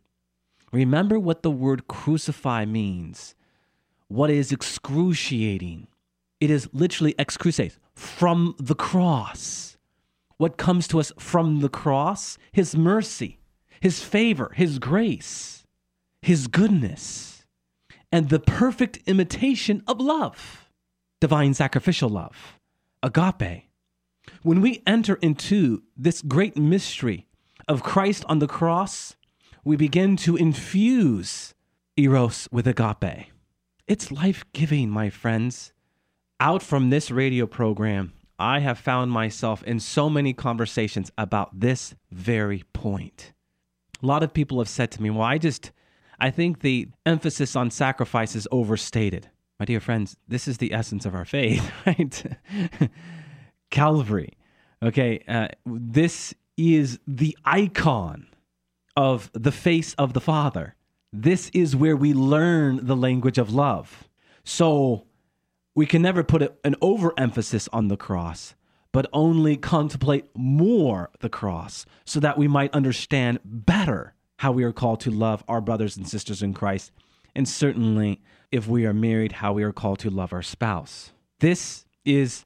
Remember 0.71 1.19
what 1.19 1.43
the 1.43 1.51
word 1.51 1.87
crucify 1.87 2.65
means. 2.65 3.35
What 4.07 4.31
is 4.31 4.51
excruciating? 4.51 5.87
It 6.39 6.49
is 6.49 6.69
literally 6.73 7.13
excruciate, 7.13 7.77
from 7.93 8.55
the 8.57 8.75
cross. 8.75 9.77
what 10.39 10.57
comes 10.57 10.87
to 10.87 10.99
us 10.99 11.11
from 11.19 11.59
the 11.59 11.69
cross, 11.69 12.37
his 12.53 12.75
mercy, 12.75 13.39
his 13.81 14.01
favor, 14.01 14.51
his 14.55 14.79
grace, 14.79 15.65
his 16.21 16.47
goodness, 16.47 17.38
and 18.11 18.29
the 18.29 18.39
perfect 18.39 18.99
imitation 19.05 19.83
of 19.87 19.99
love, 19.99 20.69
divine 21.19 21.53
sacrificial 21.53 22.09
love, 22.09 22.59
agape. 23.03 23.63
When 24.43 24.61
we 24.61 24.83
enter 24.85 25.15
into 25.15 25.83
this 25.97 26.21
great 26.21 26.57
mystery 26.57 27.27
of 27.67 27.83
Christ 27.83 28.25
on 28.27 28.39
the 28.39 28.47
cross, 28.47 29.15
we 29.63 29.75
begin 29.75 30.15
to 30.17 30.35
infuse 30.35 31.53
eros 31.97 32.47
with 32.51 32.67
agape. 32.67 33.27
It's 33.87 34.11
life 34.11 34.45
giving, 34.53 34.89
my 34.89 35.09
friends. 35.09 35.73
Out 36.39 36.63
from 36.63 36.89
this 36.89 37.11
radio 37.11 37.45
program, 37.45 38.13
I 38.37 38.59
have 38.59 38.79
found 38.79 39.11
myself 39.11 39.63
in 39.63 39.79
so 39.79 40.09
many 40.09 40.33
conversations 40.33 41.11
about 41.17 41.59
this 41.59 41.95
very 42.09 42.63
point. 42.71 43.33
A 44.01 44.05
lot 44.05 44.23
of 44.23 44.33
people 44.33 44.59
have 44.59 44.69
said 44.69 44.91
to 44.91 45.01
me, 45.01 45.09
Well, 45.09 45.23
I 45.23 45.37
just, 45.37 45.71
I 46.19 46.31
think 46.31 46.59
the 46.59 46.89
emphasis 47.05 47.55
on 47.55 47.71
sacrifice 47.71 48.35
is 48.35 48.47
overstated. 48.51 49.29
My 49.59 49.65
dear 49.65 49.79
friends, 49.79 50.15
this 50.27 50.47
is 50.47 50.57
the 50.57 50.73
essence 50.73 51.05
of 51.05 51.15
our 51.15 51.25
faith, 51.25 51.71
right? 51.85 52.23
Calvary. 53.71 54.37
Okay, 54.81 55.23
uh, 55.27 55.49
this 55.65 56.33
is 56.57 56.99
the 57.07 57.37
icon 57.43 58.27
of 58.95 59.29
the 59.33 59.51
face 59.51 59.93
of 59.95 60.13
the 60.13 60.21
Father. 60.21 60.75
This 61.11 61.49
is 61.53 61.75
where 61.75 61.97
we 61.97 62.13
learn 62.13 62.85
the 62.85 62.95
language 62.95 63.37
of 63.37 63.53
love. 63.53 64.07
So 64.43 65.05
we 65.75 65.85
can 65.85 66.01
never 66.01 66.23
put 66.23 66.57
an 66.63 66.75
overemphasis 66.81 67.67
on 67.73 67.87
the 67.87 67.97
cross, 67.97 68.55
but 68.91 69.09
only 69.13 69.57
contemplate 69.57 70.25
more 70.35 71.09
the 71.19 71.29
cross 71.29 71.85
so 72.05 72.19
that 72.19 72.37
we 72.37 72.47
might 72.47 72.73
understand 72.73 73.39
better 73.43 74.13
how 74.39 74.53
we 74.53 74.63
are 74.63 74.71
called 74.71 75.01
to 75.01 75.11
love 75.11 75.43
our 75.49 75.59
brothers 75.59 75.97
and 75.97 76.07
sisters 76.07 76.41
in 76.41 76.53
Christ. 76.53 76.93
And 77.35 77.45
certainly, 77.45 78.21
if 78.53 78.69
we 78.69 78.85
are 78.85 78.93
married, 78.93 79.33
how 79.33 79.51
we 79.51 79.63
are 79.63 79.73
called 79.73 79.99
to 79.99 80.09
love 80.09 80.31
our 80.31 80.41
spouse. 80.41 81.11
This 81.39 81.85
is 82.05 82.45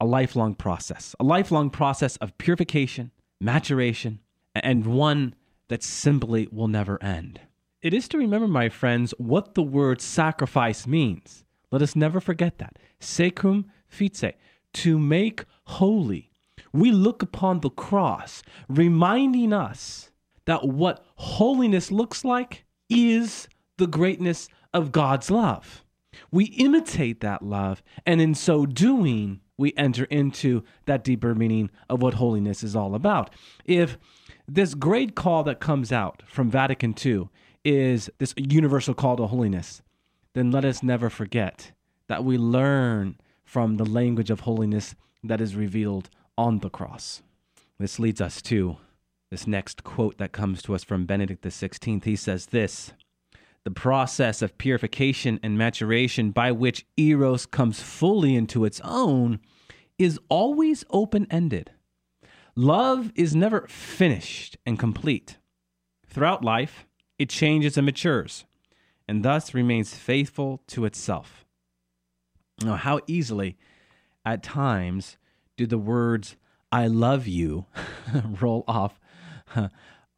a 0.00 0.06
lifelong 0.06 0.54
process, 0.54 1.16
a 1.18 1.24
lifelong 1.24 1.68
process 1.68 2.16
of 2.18 2.38
purification, 2.38 3.10
maturation, 3.40 4.20
and 4.54 4.86
one 4.86 5.34
that 5.66 5.82
simply 5.82 6.46
will 6.52 6.68
never 6.68 7.02
end. 7.02 7.40
It 7.82 7.92
is 7.92 8.06
to 8.10 8.18
remember, 8.18 8.46
my 8.46 8.68
friends, 8.68 9.12
what 9.18 9.54
the 9.56 9.64
word 9.64 10.00
sacrifice 10.00 10.86
means. 10.86 11.44
Let 11.72 11.82
us 11.82 11.96
never 11.96 12.20
forget 12.20 12.58
that. 12.58 12.78
Secum 13.00 13.64
fice, 13.88 14.32
to 14.74 14.96
make 14.96 15.44
holy. 15.64 16.30
We 16.72 16.92
look 16.92 17.20
upon 17.20 17.60
the 17.60 17.70
cross, 17.70 18.44
reminding 18.68 19.52
us 19.52 20.11
that 20.44 20.66
what 20.66 21.04
holiness 21.16 21.90
looks 21.90 22.24
like 22.24 22.64
is 22.88 23.48
the 23.78 23.86
greatness 23.86 24.48
of 24.72 24.92
God's 24.92 25.30
love. 25.30 25.84
We 26.30 26.44
imitate 26.44 27.20
that 27.20 27.42
love, 27.42 27.82
and 28.04 28.20
in 28.20 28.34
so 28.34 28.66
doing, 28.66 29.40
we 29.56 29.72
enter 29.76 30.04
into 30.04 30.62
that 30.86 31.04
deeper 31.04 31.34
meaning 31.34 31.70
of 31.88 32.02
what 32.02 32.14
holiness 32.14 32.62
is 32.62 32.76
all 32.76 32.94
about. 32.94 33.30
If 33.64 33.98
this 34.46 34.74
great 34.74 35.14
call 35.14 35.42
that 35.44 35.60
comes 35.60 35.92
out 35.92 36.22
from 36.26 36.50
Vatican 36.50 36.94
II 37.04 37.28
is 37.64 38.10
this 38.18 38.34
universal 38.36 38.94
call 38.94 39.16
to 39.16 39.26
holiness, 39.26 39.82
then 40.34 40.50
let 40.50 40.64
us 40.64 40.82
never 40.82 41.08
forget 41.08 41.72
that 42.08 42.24
we 42.24 42.36
learn 42.36 43.16
from 43.44 43.76
the 43.76 43.84
language 43.84 44.30
of 44.30 44.40
holiness 44.40 44.94
that 45.22 45.40
is 45.40 45.54
revealed 45.54 46.10
on 46.36 46.58
the 46.58 46.70
cross. 46.70 47.22
This 47.78 47.98
leads 47.98 48.20
us 48.20 48.42
to 48.42 48.76
this 49.32 49.46
next 49.46 49.82
quote 49.82 50.18
that 50.18 50.30
comes 50.30 50.60
to 50.60 50.74
us 50.74 50.84
from 50.84 51.06
Benedict 51.06 51.42
XVI. 51.42 52.04
He 52.04 52.16
says 52.16 52.46
this 52.46 52.92
The 53.64 53.70
process 53.70 54.42
of 54.42 54.58
purification 54.58 55.40
and 55.42 55.56
maturation 55.56 56.32
by 56.32 56.52
which 56.52 56.84
Eros 56.98 57.46
comes 57.46 57.80
fully 57.80 58.36
into 58.36 58.66
its 58.66 58.78
own 58.84 59.40
is 59.98 60.20
always 60.28 60.84
open 60.90 61.26
ended. 61.30 61.70
Love 62.54 63.10
is 63.14 63.34
never 63.34 63.66
finished 63.68 64.58
and 64.66 64.78
complete. 64.78 65.38
Throughout 66.06 66.44
life, 66.44 66.86
it 67.18 67.30
changes 67.30 67.78
and 67.78 67.86
matures, 67.86 68.44
and 69.08 69.24
thus 69.24 69.54
remains 69.54 69.94
faithful 69.94 70.62
to 70.66 70.84
itself. 70.84 71.46
Now, 72.62 72.76
how 72.76 73.00
easily, 73.06 73.56
at 74.26 74.42
times, 74.42 75.16
do 75.56 75.66
the 75.66 75.78
words, 75.78 76.36
I 76.70 76.86
love 76.86 77.26
you, 77.26 77.64
roll 78.38 78.64
off 78.68 79.00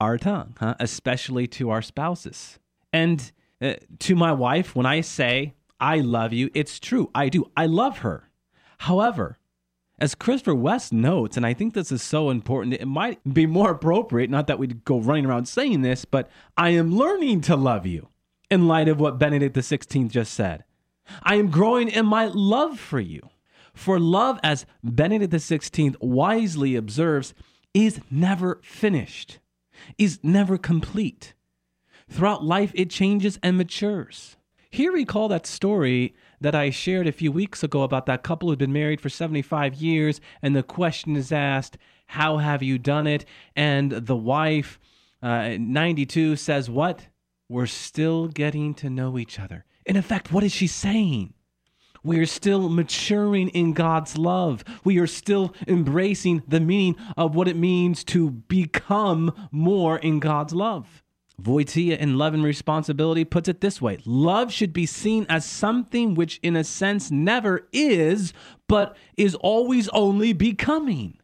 our 0.01 0.19
tongue, 0.19 0.57
huh? 0.59 0.75
especially 0.81 1.47
to 1.47 1.71
our 1.71 1.83
spouses. 1.83 2.59
And 2.93 3.33
uh, 3.61 3.75
to 4.01 4.15
my 4.15 4.33
wife, 4.33 4.75
when 4.75 4.87
I 4.87 5.01
say, 5.01 5.55
I 5.81 5.99
love 5.99 6.33
you, 6.33 6.51
it's 6.55 6.79
true. 6.79 7.11
I 7.15 7.29
do. 7.29 7.51
I 7.57 7.67
love 7.67 7.99
her. 7.99 8.31
However, 8.79 9.39
as 9.99 10.15
Christopher 10.15 10.55
West 10.55 10.93
notes, 10.93 11.37
and 11.37 11.47
I 11.47 11.55
think 11.55 11.75
this 11.75 11.93
is 11.93 12.03
so 12.03 12.31
important, 12.31 12.75
it 12.75 12.87
might 12.87 13.21
be 13.33 13.47
more 13.47 13.71
appropriate, 13.71 14.29
not 14.29 14.47
that 14.49 14.59
we'd 14.59 14.85
go 14.85 14.99
running 14.99 15.27
around 15.27 15.47
saying 15.47 15.83
this, 15.83 16.05
but 16.05 16.29
I 16.57 16.71
am 16.71 16.97
learning 16.97 17.43
to 17.43 17.57
love 17.57 17.87
you 17.87 18.09
in 18.51 18.67
light 18.67 18.89
of 18.89 19.01
what 19.01 19.19
Benedict 19.19 19.57
XVI 19.57 20.09
just 20.09 20.35
said. 20.35 20.65
I 21.23 21.37
am 21.37 21.51
growing 21.51 21.89
in 21.89 22.07
my 22.07 22.27
love 22.27 22.79
for 22.79 23.01
you. 23.01 23.31
For 23.73 23.99
love, 23.99 24.39
as 24.43 24.67
Benedict 24.83 25.33
XVI 25.33 25.97
wisely 26.01 26.77
observes, 26.77 27.35
is 27.75 28.01
never 28.11 28.61
finished, 28.63 29.41
is 29.99 30.21
never 30.23 30.57
complete. 30.57 31.35
Throughout 32.09 32.45
life, 32.45 32.73
it 32.75 32.89
changes 32.91 33.39
and 33.43 33.59
matures. 33.59 34.37
Here, 34.71 34.93
recall 34.93 35.29
that 35.29 35.47
story 35.47 36.15
that 36.41 36.55
I 36.55 36.71
shared 36.71 37.07
a 37.07 37.13
few 37.13 37.31
weeks 37.31 37.63
ago 37.63 37.83
about 37.83 38.07
that 38.07 38.23
couple 38.23 38.49
who'd 38.49 38.59
been 38.59 38.73
married 38.73 39.01
for 39.01 39.09
75 39.09 39.75
years, 39.75 40.21
and 40.43 40.55
the 40.55 40.63
question 40.63 41.17
is 41.17 41.31
asked, 41.31 41.79
How 42.07 42.39
have 42.39 42.63
you 42.63 42.79
done 42.79 43.07
it? 43.07 43.25
And 43.55 43.93
the 43.93 44.17
wife, 44.17 44.79
uh, 45.23 45.57
92, 45.59 46.37
says, 46.37 46.69
What? 46.69 47.07
We're 47.49 47.67
still 47.67 48.29
getting 48.29 48.75
to 48.75 48.91
know 48.91 49.19
each 49.19 49.39
other. 49.39 49.65
In 49.87 49.97
effect, 49.97 50.33
what 50.33 50.43
is 50.43 50.53
she 50.53 50.67
saying? 50.67 51.34
We 52.05 52.19
are 52.19 52.27
still 52.27 52.69
maturing 52.69 53.49
in 53.49 53.73
God's 53.73 54.19
love. 54.19 54.63
We 54.85 54.99
are 54.99 55.07
still 55.07 55.55
embracing 55.67 56.43
the 56.47 56.61
meaning 56.61 56.97
of 57.17 57.35
what 57.35 57.49
it 57.49 57.57
means 57.57 58.05
to 58.05 58.31
become 58.31 59.49
more 59.51 59.99
in 59.99 60.21
God's 60.21 60.53
love. 60.55 61.03
Wojtyla 61.43 61.97
in 61.97 62.17
Love 62.17 62.35
and 62.35 62.45
Responsibility 62.45 63.25
puts 63.25 63.49
it 63.49 63.61
this 63.61 63.83
way 63.83 63.99
Love 64.05 64.53
should 64.53 64.73
be 64.73 64.87
seen 64.87 65.27
as 65.29 65.45
something 65.45 66.15
which, 66.15 66.39
in 66.43 66.55
a 66.57 66.63
sense, 66.63 67.11
never 67.11 67.67
is, 67.73 68.33
but 68.69 68.97
is 69.17 69.35
always 69.37 69.89
only 69.89 70.33
becoming. 70.33 71.19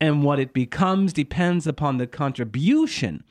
And 0.00 0.24
what 0.24 0.40
it 0.40 0.52
becomes 0.52 1.12
depends 1.12 1.66
upon 1.66 1.98
the 1.98 2.06
contribution 2.06 3.22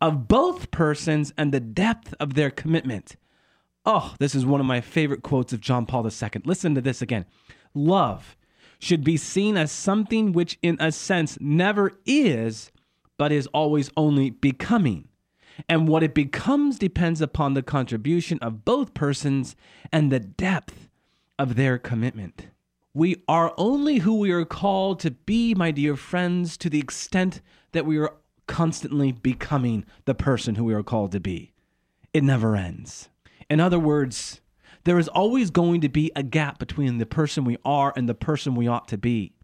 of 0.00 0.28
both 0.28 0.70
persons 0.70 1.32
and 1.36 1.52
the 1.52 1.60
depth 1.60 2.14
of 2.18 2.34
their 2.34 2.50
commitment. 2.50 3.16
Oh, 3.84 4.14
this 4.18 4.34
is 4.34 4.46
one 4.46 4.60
of 4.60 4.66
my 4.66 4.80
favorite 4.80 5.22
quotes 5.22 5.52
of 5.52 5.60
John 5.60 5.86
Paul 5.86 6.06
II. 6.06 6.30
Listen 6.44 6.74
to 6.74 6.80
this 6.80 7.02
again. 7.02 7.26
Love 7.74 8.36
should 8.78 9.04
be 9.04 9.16
seen 9.16 9.56
as 9.56 9.72
something 9.72 10.32
which, 10.32 10.58
in 10.62 10.76
a 10.80 10.92
sense, 10.92 11.38
never 11.40 11.92
is, 12.04 12.70
but 13.16 13.32
is 13.32 13.46
always 13.48 13.90
only 13.96 14.30
becoming 14.30 15.08
and 15.68 15.88
what 15.88 16.02
it 16.02 16.14
becomes 16.14 16.78
depends 16.78 17.20
upon 17.20 17.54
the 17.54 17.62
contribution 17.62 18.38
of 18.40 18.64
both 18.64 18.94
persons 18.94 19.56
and 19.90 20.10
the 20.10 20.20
depth 20.20 20.88
of 21.38 21.56
their 21.56 21.78
commitment. 21.78 22.48
We 22.94 23.22
are 23.26 23.54
only 23.56 23.98
who 23.98 24.18
we 24.18 24.32
are 24.32 24.44
called 24.44 25.00
to 25.00 25.10
be, 25.10 25.54
my 25.54 25.70
dear 25.70 25.96
friends, 25.96 26.56
to 26.58 26.70
the 26.70 26.78
extent 26.78 27.40
that 27.72 27.86
we 27.86 27.98
are 27.98 28.14
constantly 28.46 29.12
becoming 29.12 29.84
the 30.04 30.14
person 30.14 30.56
who 30.56 30.64
we 30.64 30.74
are 30.74 30.82
called 30.82 31.12
to 31.12 31.20
be. 31.20 31.52
It 32.12 32.22
never 32.22 32.54
ends. 32.54 33.08
In 33.52 33.60
other 33.60 33.78
words, 33.78 34.40
there 34.84 34.98
is 34.98 35.08
always 35.08 35.50
going 35.50 35.82
to 35.82 35.90
be 35.90 36.10
a 36.16 36.22
gap 36.22 36.58
between 36.58 36.96
the 36.96 37.04
person 37.04 37.44
we 37.44 37.58
are 37.66 37.92
and 37.94 38.08
the 38.08 38.14
person 38.14 38.54
we 38.54 38.66
ought 38.66 38.88
to 38.88 38.96
be. 38.96 39.34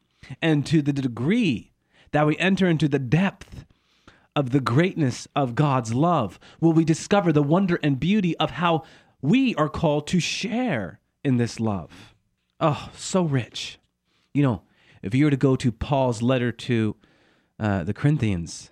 And 0.41 0.65
to 0.65 0.81
the 0.81 0.95
degree 0.95 1.73
that 2.13 2.27
we 2.27 2.35
enter 2.39 2.67
into 2.67 2.89
the 2.89 2.99
depth 2.99 3.67
of 4.35 4.49
the 4.49 4.61
greatness 4.61 5.29
of 5.37 5.55
God's 5.55 5.93
love 5.93 6.41
will 6.59 6.73
we 6.73 6.87
discover 6.87 7.35
the 7.35 7.43
wonder 7.43 7.79
and 7.83 8.01
beauty 8.01 8.35
of 8.39 8.53
how 8.53 8.85
we 9.21 9.55
are 9.57 9.69
called 9.69 10.07
to 10.07 10.21
share 10.21 11.01
in 11.23 11.37
this 11.37 11.61
love. 11.61 12.15
Oh, 12.61 12.89
so 12.97 13.25
rich. 13.25 13.79
You 14.33 14.43
know, 14.43 14.63
if 15.03 15.15
you 15.15 15.27
were 15.27 15.31
to 15.31 15.37
go 15.37 15.55
to 15.55 15.71
Paul's 15.71 16.23
letter 16.23 16.51
to 16.51 16.97
uh, 17.61 17.85
the 17.85 17.93
Corinthians, 17.93 18.71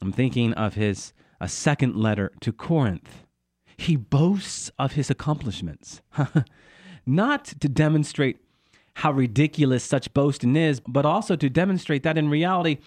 I'm 0.00 0.12
thinking 0.12 0.54
of 0.54 0.76
his 0.76 1.12
a 1.42 1.48
second 1.48 1.94
letter 1.94 2.32
to 2.40 2.54
Corinth. 2.54 3.26
He 3.78 3.96
boasts 3.96 4.70
of 4.78 4.92
his 4.92 5.08
accomplishments, 5.08 6.02
not 7.06 7.44
to 7.44 7.68
demonstrate 7.68 8.38
how 8.94 9.12
ridiculous 9.12 9.84
such 9.84 10.12
boasting 10.12 10.56
is, 10.56 10.80
but 10.80 11.06
also 11.06 11.36
to 11.36 11.48
demonstrate 11.48 12.02
that 12.02 12.18
in 12.18 12.28
reality, 12.28 12.78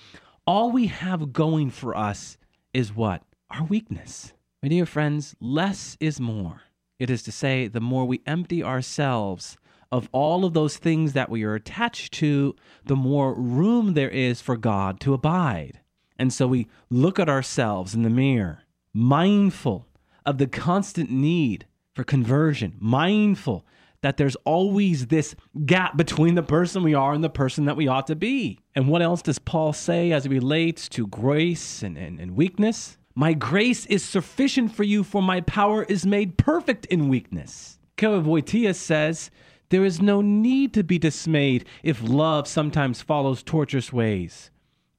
all 0.46 0.70
we 0.70 0.88
have 0.88 1.32
going 1.32 1.70
for 1.70 1.96
us 1.96 2.38
is 2.74 2.94
what? 2.94 3.24
Our 3.50 3.64
weakness. 3.64 4.34
My 4.62 4.68
dear 4.68 4.86
friends, 4.86 5.34
less 5.40 5.96
is 6.02 6.20
more. 6.20 6.64
It 7.00 7.10
is 7.10 7.24
to 7.24 7.32
say, 7.32 7.68
the 7.68 7.80
more 7.80 8.06
we 8.06 8.22
empty 8.28 8.62
ourselves 8.62 9.58
of 9.94 10.10
all 10.12 10.44
of 10.44 10.54
those 10.54 10.78
things 10.78 11.14
that 11.14 11.30
we 11.30 11.44
are 11.44 11.56
attached 11.56 12.14
to, 12.16 12.54
the 12.84 12.98
more 12.98 13.34
room 13.34 13.94
there 13.94 14.10
is 14.10 14.42
for 14.42 14.58
God 14.58 15.00
to 15.00 15.14
abide. 15.14 15.80
And 16.20 16.34
so 16.34 16.48
we 16.48 16.68
look 16.90 17.18
at 17.18 17.30
ourselves 17.30 17.96
in 17.96 18.04
the 18.04 18.10
mirror, 18.10 18.64
mindful 18.94 19.88
of 20.26 20.38
the 20.38 20.48
constant 20.48 21.10
need 21.10 21.66
for 21.94 22.04
conversion, 22.04 22.76
mindful 22.80 23.66
that 24.02 24.18
there's 24.18 24.36
always 24.38 25.08
this 25.08 25.36
gap 25.66 25.96
between 25.96 26.36
the 26.36 26.44
person 26.44 26.84
we 26.84 26.94
are 26.94 27.14
and 27.14 27.24
the 27.24 27.30
person 27.30 27.66
that 27.66 27.78
we 27.78 27.88
ought 27.88 28.08
to 28.08 28.16
be. 28.16 28.60
And 28.76 28.88
what 28.88 29.02
else 29.02 29.22
does 29.22 29.40
Paul 29.40 29.74
say 29.74 30.12
as 30.12 30.26
it 30.26 30.30
relates 30.30 30.90
to 30.90 31.08
grace 31.08 31.84
and, 31.84 31.98
and, 31.98 32.20
and 32.20 32.36
weakness? 32.36 32.98
My 33.14 33.34
grace 33.34 33.86
is 33.88 34.04
sufficient 34.04 34.74
for 34.74 34.84
you, 34.84 35.04
for 35.04 35.22
my 35.22 35.42
power 35.42 35.84
is 35.84 36.06
made 36.06 36.38
perfect 36.38 36.86
in 36.88 37.10
weakness. 37.10 37.78
Karol 37.98 38.42
says, 38.74 39.30
There 39.70 39.86
is 39.86 40.02
no 40.02 40.22
need 40.22 40.74
to 40.74 40.84
be 40.84 40.98
dismayed 40.98 41.66
if 41.84 42.02
love 42.02 42.48
sometimes 42.48 43.02
follows 43.02 43.44
tortuous 43.44 43.94
ways. 43.94 44.50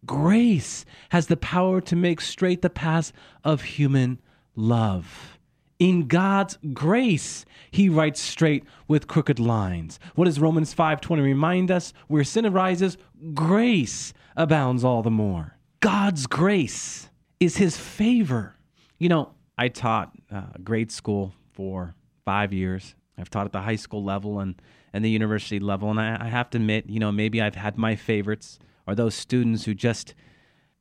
Grace 0.04 0.84
has 1.10 1.28
the 1.28 1.36
power 1.36 1.80
to 1.80 1.96
make 1.96 2.20
straight 2.20 2.62
the 2.62 2.70
paths 2.70 3.12
of 3.44 3.62
human 3.62 4.20
love. 4.54 5.38
In 5.78 6.06
God's 6.06 6.58
grace, 6.72 7.44
he 7.70 7.88
writes 7.88 8.20
straight 8.20 8.64
with 8.86 9.08
crooked 9.08 9.40
lines. 9.40 9.98
What 10.14 10.26
does 10.26 10.38
Romans 10.38 10.72
5:20 10.72 11.22
remind 11.22 11.70
us? 11.70 11.92
Where 12.06 12.22
sin 12.24 12.46
arises, 12.46 12.96
grace 13.34 14.12
abounds 14.36 14.84
all 14.84 15.02
the 15.02 15.10
more. 15.10 15.58
God's 15.80 16.26
grace 16.28 17.10
is 17.40 17.56
his 17.56 17.76
favor. 17.76 18.56
You 18.98 19.08
know, 19.08 19.34
I 19.58 19.68
taught 19.68 20.12
uh, 20.30 20.42
grade 20.62 20.92
school 20.92 21.34
for 21.52 21.94
five 22.24 22.52
years. 22.52 22.94
I've 23.18 23.30
taught 23.30 23.46
at 23.46 23.52
the 23.52 23.62
high 23.62 23.76
school 23.76 24.04
level 24.04 24.38
and, 24.38 24.60
and 24.92 25.04
the 25.04 25.10
university 25.10 25.58
level. 25.58 25.90
And 25.90 26.00
I, 26.00 26.26
I 26.26 26.28
have 26.28 26.50
to 26.50 26.58
admit, 26.58 26.88
you 26.88 27.00
know, 27.00 27.12
maybe 27.12 27.42
I've 27.42 27.54
had 27.54 27.76
my 27.76 27.96
favorites 27.96 28.58
or 28.86 28.94
those 28.94 29.14
students 29.14 29.64
who 29.64 29.74
just, 29.74 30.14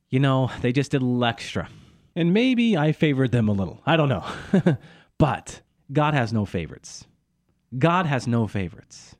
you 0.08 0.20
know, 0.20 0.50
they 0.60 0.72
just 0.72 0.92
did 0.92 1.02
a 1.02 1.04
little 1.04 1.24
extra. 1.24 1.68
And 2.14 2.34
maybe 2.34 2.76
I 2.76 2.92
favored 2.92 3.32
them 3.32 3.48
a 3.48 3.52
little. 3.52 3.80
I 3.86 3.96
don't 3.96 4.08
know. 4.08 4.24
but 5.18 5.60
God 5.92 6.14
has 6.14 6.32
no 6.32 6.44
favorites. 6.44 7.06
God 7.78 8.06
has 8.06 8.26
no 8.26 8.46
favorites. 8.46 9.16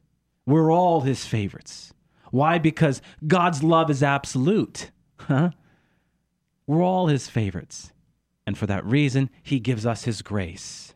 We're 0.46 0.72
all 0.72 1.00
his 1.00 1.24
favorites. 1.24 1.92
Why? 2.30 2.58
Because 2.58 3.00
God's 3.26 3.62
love 3.62 3.90
is 3.90 4.02
absolute. 4.02 4.90
Huh? 5.20 5.50
We're 6.66 6.82
all 6.82 7.06
his 7.06 7.28
favorites. 7.28 7.92
And 8.46 8.58
for 8.58 8.66
that 8.66 8.84
reason, 8.84 9.30
he 9.42 9.60
gives 9.60 9.86
us 9.86 10.04
his 10.04 10.22
grace. 10.22 10.94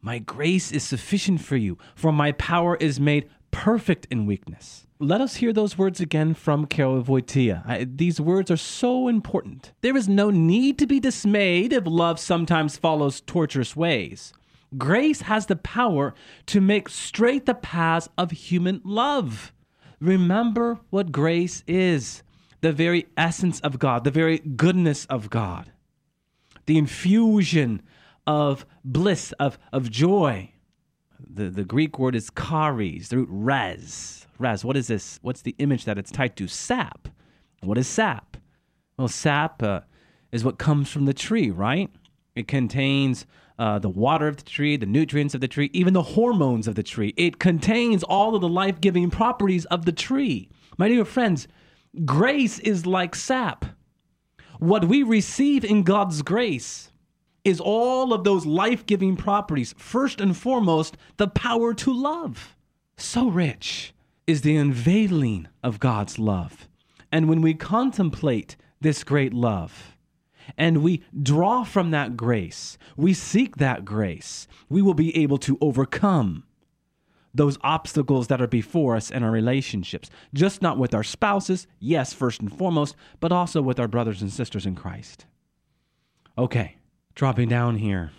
My 0.00 0.18
grace 0.18 0.70
is 0.70 0.84
sufficient 0.84 1.40
for 1.40 1.56
you, 1.56 1.76
for 1.94 2.12
my 2.12 2.32
power 2.32 2.76
is 2.76 3.00
made 3.00 3.28
perfect 3.50 4.06
in 4.10 4.26
weakness. 4.26 4.86
Let 5.00 5.20
us 5.20 5.36
hear 5.36 5.52
those 5.52 5.78
words 5.78 6.00
again 6.00 6.34
from 6.34 6.66
Karol 6.66 7.04
Wojtyla. 7.04 7.96
these 7.96 8.20
words 8.20 8.50
are 8.50 8.56
so 8.56 9.06
important. 9.06 9.70
There 9.80 9.96
is 9.96 10.08
no 10.08 10.30
need 10.30 10.76
to 10.78 10.88
be 10.88 10.98
dismayed 10.98 11.72
if 11.72 11.84
love 11.86 12.18
sometimes 12.18 12.76
follows 12.76 13.20
torturous 13.20 13.76
ways. 13.76 14.32
Grace 14.76 15.20
has 15.20 15.46
the 15.46 15.54
power 15.54 16.14
to 16.46 16.60
make 16.60 16.88
straight 16.88 17.46
the 17.46 17.54
paths 17.54 18.08
of 18.18 18.32
human 18.32 18.80
love. 18.84 19.52
Remember 20.00 20.80
what 20.90 21.12
grace 21.12 21.62
is 21.68 22.24
the 22.60 22.72
very 22.72 23.06
essence 23.16 23.60
of 23.60 23.78
God, 23.78 24.02
the 24.02 24.10
very 24.10 24.38
goodness 24.38 25.04
of 25.06 25.30
God, 25.30 25.70
the 26.66 26.76
infusion 26.76 27.82
of 28.26 28.66
bliss, 28.84 29.30
of, 29.38 29.60
of 29.72 29.92
joy. 29.92 30.50
The, 31.20 31.50
the 31.50 31.64
Greek 31.64 32.00
word 32.00 32.16
is 32.16 32.30
charis, 32.36 33.08
the 33.08 33.18
root 33.18 33.28
res. 33.30 34.27
Res, 34.38 34.64
what 34.64 34.76
is 34.76 34.86
this? 34.86 35.18
What's 35.22 35.42
the 35.42 35.54
image 35.58 35.84
that 35.84 35.98
it's 35.98 36.10
tied 36.10 36.36
to? 36.36 36.46
Sap. 36.46 37.08
What 37.62 37.78
is 37.78 37.88
sap? 37.88 38.36
Well, 38.96 39.08
sap 39.08 39.62
uh, 39.62 39.80
is 40.32 40.44
what 40.44 40.58
comes 40.58 40.90
from 40.90 41.06
the 41.06 41.14
tree, 41.14 41.50
right? 41.50 41.90
It 42.34 42.46
contains 42.46 43.26
uh, 43.58 43.80
the 43.80 43.88
water 43.88 44.28
of 44.28 44.36
the 44.36 44.44
tree, 44.44 44.76
the 44.76 44.86
nutrients 44.86 45.34
of 45.34 45.40
the 45.40 45.48
tree, 45.48 45.70
even 45.72 45.92
the 45.92 46.02
hormones 46.02 46.68
of 46.68 46.76
the 46.76 46.82
tree. 46.82 47.14
It 47.16 47.40
contains 47.40 48.04
all 48.04 48.34
of 48.34 48.40
the 48.40 48.48
life 48.48 48.80
giving 48.80 49.10
properties 49.10 49.64
of 49.66 49.84
the 49.84 49.92
tree. 49.92 50.48
My 50.76 50.88
dear 50.88 51.04
friends, 51.04 51.48
Grace 52.04 52.58
is 52.60 52.86
like 52.86 53.14
sap. 53.14 53.64
What 54.58 54.84
we 54.84 55.02
receive 55.02 55.64
in 55.64 55.82
God's 55.82 56.22
grace 56.22 56.92
is 57.44 57.60
all 57.60 58.12
of 58.12 58.24
those 58.24 58.44
life 58.44 58.84
giving 58.86 59.16
properties. 59.16 59.74
First 59.78 60.20
and 60.20 60.36
foremost, 60.36 60.96
the 61.16 61.28
power 61.28 61.72
to 61.74 61.92
love. 61.92 62.56
So 62.96 63.28
rich 63.28 63.94
is 64.28 64.42
the 64.42 64.56
unveiling 64.56 65.48
of 65.64 65.80
God's 65.80 66.18
love. 66.18 66.68
And 67.10 67.30
when 67.30 67.40
we 67.40 67.54
contemplate 67.54 68.56
this 68.78 69.02
great 69.02 69.32
love, 69.32 69.96
and 70.56 70.82
we 70.82 71.02
draw 71.20 71.64
from 71.64 71.92
that 71.92 72.14
grace, 72.14 72.76
we 72.94 73.14
seek 73.14 73.56
that 73.56 73.86
grace, 73.86 74.46
we 74.68 74.82
will 74.82 74.92
be 74.92 75.16
able 75.16 75.38
to 75.38 75.56
overcome 75.62 76.44
those 77.34 77.56
obstacles 77.62 78.26
that 78.26 78.42
are 78.42 78.46
before 78.46 78.96
us 78.96 79.10
in 79.10 79.22
our 79.22 79.30
relationships, 79.30 80.10
just 80.34 80.60
not 80.60 80.76
with 80.76 80.94
our 80.94 81.02
spouses, 81.02 81.66
yes, 81.78 82.12
first 82.12 82.40
and 82.40 82.54
foremost, 82.54 82.96
but 83.20 83.32
also 83.32 83.62
with 83.62 83.80
our 83.80 83.88
brothers 83.88 84.20
and 84.20 84.30
sisters 84.30 84.66
in 84.66 84.74
Christ. 84.74 85.24
Okay, 86.36 86.76
dropping 87.14 87.48
down 87.48 87.76
here, 87.76 88.10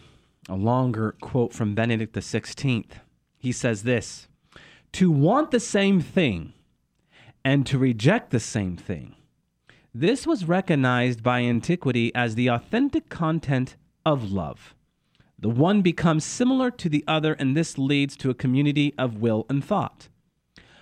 a 0.47 0.55
longer 0.55 1.15
quote 1.21 1.53
from 1.53 1.75
Benedict 1.75 2.15
XVI. 2.15 2.85
He 3.37 3.51
says 3.51 3.83
this 3.83 4.28
To 4.93 5.11
want 5.11 5.51
the 5.51 5.59
same 5.59 6.01
thing 6.01 6.53
and 7.45 7.65
to 7.67 7.77
reject 7.77 8.31
the 8.31 8.39
same 8.39 8.75
thing. 8.75 9.15
This 9.93 10.27
was 10.27 10.45
recognized 10.45 11.23
by 11.23 11.41
antiquity 11.41 12.13
as 12.13 12.35
the 12.35 12.47
authentic 12.47 13.09
content 13.09 13.75
of 14.05 14.31
love. 14.31 14.75
The 15.37 15.49
one 15.49 15.81
becomes 15.81 16.25
similar 16.25 16.69
to 16.71 16.89
the 16.89 17.03
other, 17.07 17.33
and 17.33 17.55
this 17.55 17.77
leads 17.77 18.17
to 18.17 18.29
a 18.29 18.35
community 18.35 18.93
of 18.97 19.21
will 19.21 19.45
and 19.49 19.63
thought. 19.63 20.09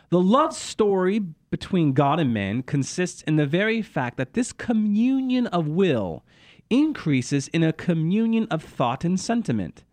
The 0.09 0.19
love 0.19 0.53
story 0.53 1.19
between 1.51 1.93
God 1.93 2.19
and 2.19 2.33
man 2.33 2.63
consists 2.63 3.21
in 3.23 3.35
the 3.35 3.45
very 3.45 3.81
fact 3.81 4.17
that 4.17 4.33
this 4.33 4.51
communion 4.51 5.47
of 5.47 5.67
will 5.67 6.23
increases 6.69 7.49
in 7.49 7.63
a 7.63 7.73
communion 7.73 8.47
of 8.49 8.63
thought 8.63 9.05
and 9.05 9.19
sentiment, 9.19 9.83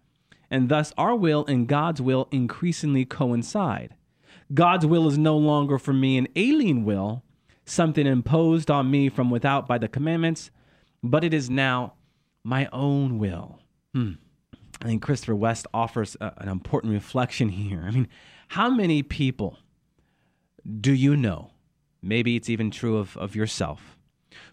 and 0.50 0.68
thus 0.68 0.92
our 0.96 1.14
will 1.14 1.44
and 1.46 1.68
God's 1.68 2.00
will 2.00 2.28
increasingly 2.30 3.04
coincide. 3.04 3.94
God's 4.52 4.86
will 4.86 5.08
is 5.08 5.16
no 5.16 5.36
longer 5.36 5.78
for 5.78 5.92
me 5.92 6.18
an 6.18 6.28
alien 6.36 6.84
will, 6.84 7.22
something 7.64 8.06
imposed 8.06 8.70
on 8.70 8.90
me 8.90 9.08
from 9.08 9.30
without 9.30 9.66
by 9.66 9.78
the 9.78 9.88
commandments, 9.88 10.50
but 11.02 11.24
it 11.24 11.32
is 11.32 11.48
now 11.48 11.94
my 12.44 12.68
own 12.72 13.18
will. 13.18 13.60
Hmm. 13.94 14.12
I 14.82 14.86
think 14.86 15.02
Christopher 15.02 15.34
West 15.34 15.66
offers 15.72 16.16
a, 16.20 16.32
an 16.38 16.48
important 16.48 16.92
reflection 16.92 17.48
here. 17.48 17.84
I 17.86 17.90
mean, 17.90 18.08
how 18.48 18.68
many 18.68 19.02
people 19.02 19.58
do 20.80 20.92
you 20.92 21.16
know, 21.16 21.52
maybe 22.02 22.36
it's 22.36 22.50
even 22.50 22.70
true 22.70 22.98
of, 22.98 23.16
of 23.16 23.34
yourself, 23.34 23.96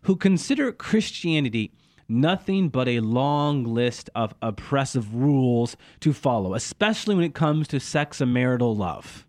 who 0.04 0.15
consider 0.15 0.71
Christianity 0.71 1.73
nothing 2.08 2.69
but 2.69 2.88
a 2.88 2.99
long 2.99 3.63
list 3.63 4.10
of 4.13 4.36
oppressive 4.41 5.13
rules 5.15 5.75
to 6.01 6.13
follow, 6.13 6.54
especially 6.54 7.15
when 7.15 7.23
it 7.23 7.34
comes 7.34 7.67
to 7.69 7.80
sex 7.80 8.21
and 8.21 8.34
marital 8.34 8.75
love? 8.75 9.25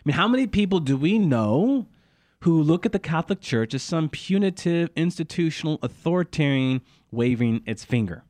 I 0.00 0.02
mean, 0.04 0.16
how 0.16 0.28
many 0.28 0.46
people 0.46 0.80
do 0.80 0.96
we 0.96 1.18
know 1.18 1.86
who 2.40 2.62
look 2.62 2.86
at 2.86 2.92
the 2.92 2.98
Catholic 2.98 3.42
Church 3.42 3.74
as 3.74 3.82
some 3.82 4.08
punitive, 4.08 4.88
institutional, 4.96 5.78
authoritarian 5.82 6.80
waving 7.10 7.62
its 7.66 7.84
finger? 7.84 8.24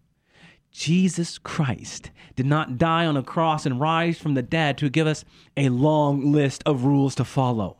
Jesus 0.72 1.38
Christ 1.38 2.11
did 2.35 2.46
not 2.46 2.76
die 2.76 3.06
on 3.06 3.16
a 3.16 3.22
cross 3.22 3.66
and 3.66 3.80
rise 3.80 4.18
from 4.18 4.35
the 4.35 4.42
dead 4.42 4.78
to 4.78 4.90
give 4.90 5.06
us 5.06 5.24
a 5.56 5.68
long 5.68 6.33
list 6.33 6.62
of 6.66 6.85
rules 6.85 7.14
to 7.16 7.24
follow. 7.24 7.76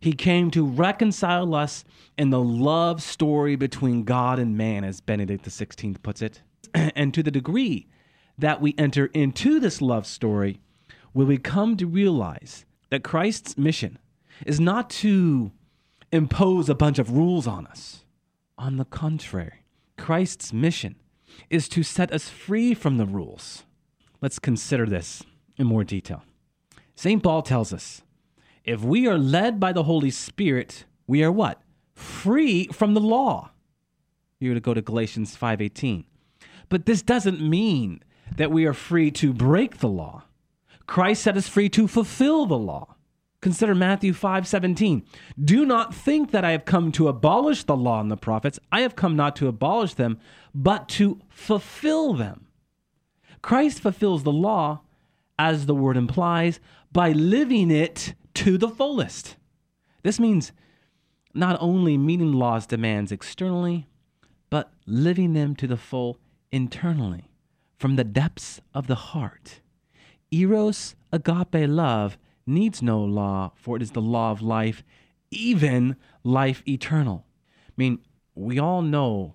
He 0.00 0.14
came 0.14 0.50
to 0.50 0.64
reconcile 0.64 1.54
us 1.54 1.84
in 2.16 2.30
the 2.30 2.42
love 2.42 3.02
story 3.02 3.56
between 3.56 4.04
God 4.04 4.38
and 4.38 4.56
man, 4.56 4.84
as 4.84 5.00
Benedict 5.00 5.44
XVI 5.44 6.02
puts 6.02 6.22
it. 6.22 6.42
And 6.74 7.12
to 7.12 7.22
the 7.22 7.30
degree 7.30 7.88
that 8.38 8.60
we 8.60 8.74
enter 8.78 9.06
into 9.06 9.60
this 9.60 9.82
love 9.82 10.06
story, 10.06 10.60
will 11.12 11.26
we 11.26 11.38
come 11.38 11.76
to 11.76 11.86
realize 11.86 12.64
that 12.92 13.02
Christ's 13.02 13.56
mission 13.56 13.98
is 14.44 14.60
not 14.60 14.90
to 14.90 15.50
impose 16.12 16.68
a 16.68 16.74
bunch 16.74 16.98
of 16.98 17.10
rules 17.10 17.46
on 17.46 17.66
us. 17.66 18.04
On 18.58 18.76
the 18.76 18.84
contrary, 18.84 19.64
Christ's 19.96 20.52
mission 20.52 20.96
is 21.48 21.70
to 21.70 21.82
set 21.82 22.12
us 22.12 22.28
free 22.28 22.74
from 22.74 22.98
the 22.98 23.06
rules. 23.06 23.62
Let's 24.20 24.38
consider 24.38 24.84
this 24.84 25.22
in 25.56 25.66
more 25.66 25.84
detail. 25.84 26.22
St. 26.94 27.22
Paul 27.22 27.40
tells 27.40 27.72
us 27.72 28.02
If 28.62 28.84
we 28.84 29.06
are 29.08 29.16
led 29.16 29.58
by 29.58 29.72
the 29.72 29.84
Holy 29.84 30.10
Spirit, 30.10 30.84
we 31.06 31.24
are 31.24 31.32
what? 31.32 31.62
Free 31.94 32.66
from 32.66 32.92
the 32.92 33.00
law. 33.00 33.52
You're 34.38 34.52
to 34.52 34.60
go 34.60 34.74
to 34.74 34.82
Galatians 34.82 35.34
5:18. 35.34 36.04
But 36.68 36.84
this 36.84 37.00
doesn't 37.00 37.40
mean 37.40 38.02
that 38.36 38.50
we 38.50 38.66
are 38.66 38.74
free 38.74 39.10
to 39.12 39.32
break 39.32 39.78
the 39.78 39.88
law. 39.88 40.24
Christ 40.86 41.22
set 41.22 41.36
us 41.36 41.48
free 41.48 41.68
to 41.70 41.86
fulfill 41.86 42.46
the 42.46 42.58
law. 42.58 42.96
Consider 43.40 43.74
Matthew 43.74 44.12
5:17. 44.12 45.02
Do 45.42 45.66
not 45.66 45.92
think 45.92 46.30
that 46.30 46.44
I 46.44 46.52
have 46.52 46.64
come 46.64 46.92
to 46.92 47.08
abolish 47.08 47.64
the 47.64 47.76
law 47.76 48.00
and 48.00 48.10
the 48.10 48.16
prophets. 48.16 48.60
I 48.70 48.82
have 48.82 48.94
come 48.94 49.16
not 49.16 49.34
to 49.36 49.48
abolish 49.48 49.94
them, 49.94 50.18
but 50.54 50.88
to 50.90 51.20
fulfill 51.28 52.14
them. 52.14 52.46
Christ 53.42 53.80
fulfills 53.80 54.22
the 54.22 54.32
law 54.32 54.82
as 55.38 55.66
the 55.66 55.74
word 55.74 55.96
implies 55.96 56.60
by 56.92 57.10
living 57.10 57.70
it 57.70 58.14
to 58.34 58.56
the 58.56 58.68
fullest. 58.68 59.36
This 60.04 60.20
means 60.20 60.52
not 61.34 61.56
only 61.60 61.98
meeting 61.98 62.32
law's 62.32 62.66
demands 62.66 63.10
externally, 63.10 63.88
but 64.50 64.72
living 64.86 65.32
them 65.32 65.56
to 65.56 65.66
the 65.66 65.76
full 65.76 66.18
internally, 66.52 67.30
from 67.76 67.96
the 67.96 68.04
depths 68.04 68.60
of 68.74 68.86
the 68.86 68.94
heart. 68.94 69.60
Eros 70.32 70.94
agape 71.12 71.68
love 71.68 72.18
needs 72.46 72.82
no 72.82 73.02
law, 73.02 73.52
for 73.54 73.76
it 73.76 73.82
is 73.82 73.92
the 73.92 74.00
law 74.00 74.30
of 74.30 74.42
life, 74.42 74.82
even 75.30 75.96
life 76.24 76.62
eternal. 76.66 77.26
I 77.68 77.72
mean, 77.76 77.98
we 78.34 78.58
all 78.58 78.82
know 78.82 79.34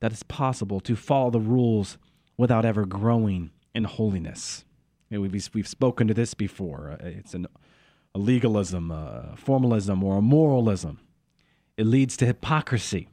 that 0.00 0.12
it's 0.12 0.22
possible 0.22 0.80
to 0.80 0.96
follow 0.96 1.30
the 1.30 1.40
rules 1.40 1.98
without 2.36 2.64
ever 2.64 2.84
growing 2.84 3.50
in 3.74 3.84
holiness. 3.84 4.64
You 5.08 5.16
know, 5.16 5.28
we've, 5.28 5.50
we've 5.54 5.68
spoken 5.68 6.08
to 6.08 6.14
this 6.14 6.34
before. 6.34 6.98
Uh, 7.00 7.06
it's 7.06 7.34
an, 7.34 7.46
a 8.14 8.18
legalism, 8.18 8.90
a 8.90 9.34
formalism, 9.36 10.02
or 10.04 10.18
a 10.18 10.22
moralism. 10.22 11.00
It 11.76 11.86
leads 11.86 12.16
to 12.18 12.26
hypocrisy. 12.26 13.08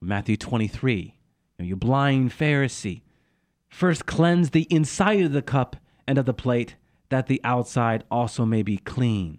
Matthew 0.00 0.36
23, 0.36 0.94
you, 0.96 1.12
know, 1.58 1.64
you 1.64 1.76
blind 1.76 2.30
Pharisee, 2.30 3.02
first 3.68 4.06
cleanse 4.06 4.50
the 4.50 4.66
inside 4.70 5.20
of 5.22 5.32
the 5.32 5.42
cup 5.42 5.76
and 6.10 6.18
of 6.18 6.26
the 6.26 6.34
plate, 6.34 6.74
that 7.08 7.28
the 7.28 7.40
outside 7.44 8.02
also 8.10 8.44
may 8.44 8.64
be 8.64 8.78
clean. 8.78 9.38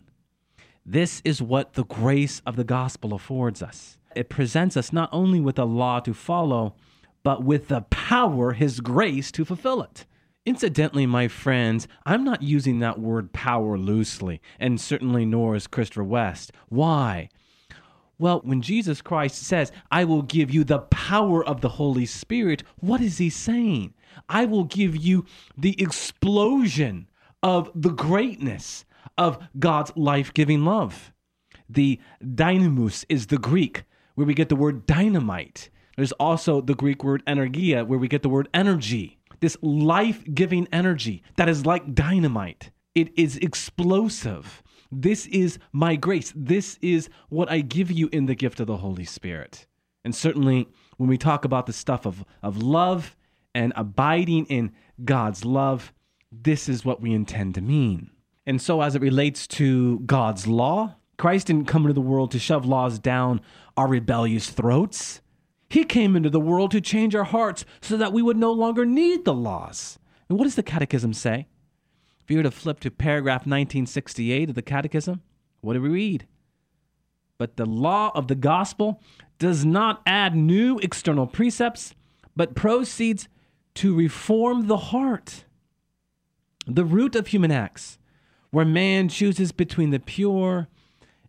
This 0.85 1.21
is 1.25 1.41
what 1.41 1.73
the 1.73 1.83
grace 1.83 2.41
of 2.45 2.55
the 2.55 2.63
gospel 2.63 3.13
affords 3.13 3.61
us. 3.61 3.97
It 4.15 4.29
presents 4.29 4.77
us 4.77 4.93
not 4.93 5.09
only 5.11 5.41
with 5.41 5.59
a 5.59 5.65
law 5.65 5.99
to 5.99 6.13
follow, 6.13 6.75
but 7.23 7.43
with 7.43 7.67
the 7.67 7.81
power, 7.89 8.53
His 8.53 8.79
grace, 8.79 9.33
to 9.33 9.43
fulfill 9.43 9.81
it. 9.81 10.05
Incidentally, 10.45 11.05
my 11.05 11.27
friends, 11.27 11.89
I'm 12.05 12.23
not 12.23 12.41
using 12.41 12.79
that 12.79 13.01
word 13.01 13.33
power 13.33 13.77
loosely, 13.77 14.41
and 14.57 14.79
certainly 14.79 15.25
nor 15.25 15.57
is 15.57 15.67
Christopher 15.67 16.05
West. 16.05 16.53
Why? 16.69 17.27
Well, 18.17 18.39
when 18.45 18.61
Jesus 18.61 19.01
Christ 19.01 19.43
says, 19.43 19.73
I 19.91 20.05
will 20.05 20.21
give 20.21 20.49
you 20.51 20.63
the 20.63 20.79
power 20.79 21.43
of 21.45 21.59
the 21.59 21.69
Holy 21.69 22.05
Spirit, 22.05 22.63
what 22.79 23.01
is 23.01 23.17
he 23.17 23.29
saying? 23.29 23.93
I 24.29 24.45
will 24.45 24.63
give 24.63 24.95
you 24.95 25.25
the 25.57 25.81
explosion 25.81 27.07
of 27.43 27.69
the 27.75 27.89
greatness 27.89 28.85
of 29.17 29.39
God's 29.57 29.91
life 29.95 30.33
giving 30.33 30.65
love. 30.65 31.11
The 31.69 31.99
dynamis 32.23 33.05
is 33.09 33.27
the 33.27 33.37
Greek, 33.37 33.83
where 34.15 34.27
we 34.27 34.33
get 34.33 34.49
the 34.49 34.55
word 34.55 34.85
dynamite. 34.85 35.69
There's 35.95 36.11
also 36.13 36.61
the 36.61 36.75
Greek 36.75 37.03
word 37.03 37.23
energia, 37.25 37.85
where 37.85 37.99
we 37.99 38.07
get 38.07 38.23
the 38.23 38.29
word 38.29 38.49
energy. 38.53 39.19
This 39.39 39.57
life 39.61 40.23
giving 40.33 40.67
energy 40.71 41.23
that 41.37 41.49
is 41.49 41.65
like 41.65 41.95
dynamite. 41.95 42.71
It 42.93 43.17
is 43.17 43.37
explosive. 43.37 44.61
This 44.91 45.25
is 45.27 45.57
my 45.71 45.95
grace. 45.95 46.33
This 46.35 46.77
is 46.81 47.09
what 47.29 47.49
I 47.49 47.61
give 47.61 47.89
you 47.89 48.09
in 48.11 48.25
the 48.25 48.35
gift 48.35 48.59
of 48.59 48.67
the 48.67 48.77
Holy 48.77 49.05
Spirit. 49.05 49.65
And 50.03 50.13
certainly, 50.13 50.67
when 50.97 51.09
we 51.09 51.17
talk 51.17 51.45
about 51.45 51.65
the 51.65 51.73
stuff 51.73 52.05
of, 52.05 52.25
of 52.43 52.61
love 52.61 53.15
and 53.53 53.73
abiding 53.75 54.45
in 54.45 54.71
God's 55.03 55.45
love, 55.45 55.93
this 56.31 56.69
is 56.69 56.85
what 56.85 57.01
we 57.01 57.13
intend 57.13 57.55
to 57.55 57.61
mean. 57.61 58.11
And 58.45 58.61
so, 58.61 58.81
as 58.81 58.95
it 58.95 59.01
relates 59.01 59.47
to 59.47 59.99
God's 59.99 60.47
law, 60.47 60.95
Christ 61.17 61.47
didn't 61.47 61.67
come 61.67 61.83
into 61.83 61.93
the 61.93 62.01
world 62.01 62.31
to 62.31 62.39
shove 62.39 62.65
laws 62.65 62.97
down 62.97 63.41
our 63.77 63.87
rebellious 63.87 64.49
throats. 64.49 65.21
He 65.69 65.83
came 65.83 66.15
into 66.15 66.29
the 66.29 66.39
world 66.39 66.71
to 66.71 66.81
change 66.81 67.15
our 67.15 67.23
hearts 67.23 67.63
so 67.81 67.95
that 67.97 68.11
we 68.11 68.21
would 68.21 68.37
no 68.37 68.51
longer 68.51 68.85
need 68.85 69.23
the 69.23 69.33
laws. 69.33 69.99
And 70.27 70.37
what 70.37 70.45
does 70.45 70.55
the 70.55 70.63
Catechism 70.63 71.13
say? 71.13 71.47
If 72.23 72.31
you 72.31 72.37
were 72.37 72.43
to 72.43 72.51
flip 72.51 72.79
to 72.81 72.91
paragraph 72.91 73.41
1968 73.41 74.49
of 74.49 74.55
the 74.55 74.61
Catechism, 74.61 75.21
what 75.61 75.73
do 75.73 75.81
we 75.81 75.89
read? 75.89 76.27
But 77.37 77.57
the 77.57 77.65
law 77.65 78.11
of 78.13 78.27
the 78.27 78.35
gospel 78.35 79.01
does 79.39 79.65
not 79.65 80.01
add 80.05 80.35
new 80.35 80.77
external 80.79 81.27
precepts, 81.27 81.93
but 82.35 82.55
proceeds 82.55 83.27
to 83.75 83.95
reform 83.95 84.67
the 84.67 84.77
heart 84.77 85.45
the 86.67 86.85
root 86.85 87.15
of 87.15 87.27
human 87.27 87.51
acts, 87.51 87.97
where 88.51 88.65
man 88.65 89.09
chooses 89.09 89.51
between 89.51 89.89
the 89.89 89.99
pure 89.99 90.67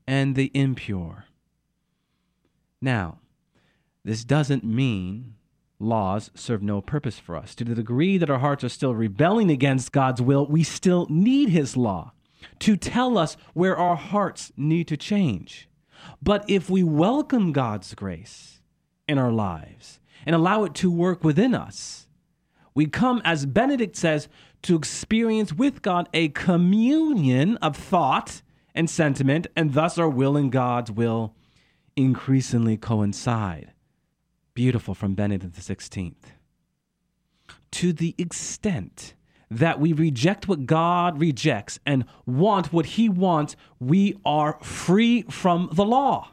and 0.07 0.35
the 0.35 0.50
impure. 0.55 1.26
Now, 2.81 3.18
this 4.05 4.24
doesn't 4.24 4.64
mean 4.64 5.35
laws 5.78 6.31
serve 6.35 6.62
no 6.62 6.81
purpose 6.81 7.18
for 7.18 7.37
us. 7.37 7.55
To 7.55 7.64
the 7.64 7.74
degree 7.74 8.18
that 8.18 8.31
our 8.31 8.40
hearts 8.40 8.64
are 8.64 8.68
still 8.68 8.94
rebelling 8.94 9.50
against 9.50 9.92
God's 9.92 10.20
will, 10.20 10.46
we 10.46 10.62
still 10.62 11.07
need 11.09 11.48
His 11.48 11.76
law 11.76 12.12
to 12.61 12.76
tell 12.76 13.16
us 13.16 13.37
where 13.55 13.76
our 13.76 13.96
hearts 13.96 14.52
need 14.57 14.88
to 14.88 14.96
change. 14.96 15.68
But 16.20 16.44
if 16.48 16.68
we 16.68 16.83
welcome 16.83 17.52
God's 17.52 17.94
grace 17.94 18.61
in 19.09 19.18
our 19.18 19.31
lives 19.31 20.00
and 20.26 20.35
allow 20.35 20.64
it 20.64 20.74
to 20.74 20.90
work 20.90 21.22
within 21.22 21.55
us, 21.55 22.01
we 22.74 22.87
come, 22.87 23.20
as 23.24 23.46
Benedict 23.46 23.96
says, 23.96 24.28
to 24.62 24.76
experience 24.76 25.52
with 25.52 25.82
God 25.82 26.08
a 26.14 26.28
communion 26.28 27.56
of 27.58 27.76
thought 27.76 28.42
and 28.74 28.88
sentiment, 28.88 29.46
and 29.54 29.74
thus 29.74 29.98
our 29.98 30.08
will 30.08 30.37
and 30.37 30.50
God's 30.50 30.90
will 30.90 31.35
increasingly 31.96 32.76
coincide. 32.76 33.72
Beautiful 34.54 34.94
from 34.94 35.14
Benedict 35.14 35.54
XVI. 35.54 36.14
To 37.72 37.92
the 37.92 38.14
extent 38.16 39.14
that 39.50 39.78
we 39.78 39.92
reject 39.92 40.48
what 40.48 40.64
God 40.64 41.20
rejects 41.20 41.78
and 41.85 42.04
want 42.24 42.72
what 42.72 42.87
He 42.87 43.08
wants, 43.08 43.56
we 43.78 44.16
are 44.24 44.58
free 44.62 45.22
from 45.22 45.68
the 45.72 45.85
law. 45.85 46.30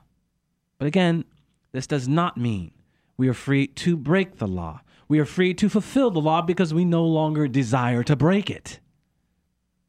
But 0.78 0.88
again, 0.88 1.26
this 1.74 1.88
does 1.88 2.08
not 2.08 2.38
mean 2.38 2.72
we 3.18 3.28
are 3.28 3.34
free 3.34 3.68
to 3.68 3.98
break 3.98 4.38
the 4.38 4.48
law. 4.48 4.82
We 5.10 5.20
are 5.20 5.26
free 5.26 5.56
to 5.56 5.70
fulfill 5.70 6.12
the 6.12 6.22
law 6.22 6.44
because 6.44 6.72
we 6.72 6.86
no 6.86 7.04
longer 7.04 7.48
desire 7.48 8.04
to 8.04 8.16
break 8.16 8.52
it. 8.52 8.80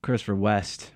Christopher 0.02 0.34
West 0.34 0.92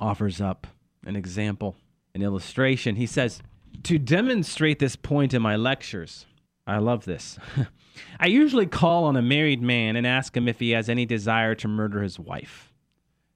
offers 0.00 0.40
up 0.40 0.66
an 1.04 1.14
example, 1.14 1.76
an 2.14 2.22
illustration. 2.22 2.96
He 2.96 3.04
says, 3.04 3.42
To 3.82 3.98
demonstrate 3.98 4.78
this 4.78 4.96
point 4.96 5.34
in 5.34 5.42
my 5.42 5.56
lectures, 5.56 6.24
I 6.66 6.78
love 6.78 7.04
this. 7.04 7.38
I 8.18 8.28
usually 8.28 8.66
call 8.66 9.04
on 9.04 9.16
a 9.16 9.22
married 9.22 9.60
man 9.60 9.94
and 9.94 10.06
ask 10.06 10.34
him 10.34 10.48
if 10.48 10.58
he 10.58 10.70
has 10.70 10.88
any 10.88 11.04
desire 11.04 11.54
to 11.56 11.68
murder 11.68 12.02
his 12.02 12.18
wife. 12.18 12.72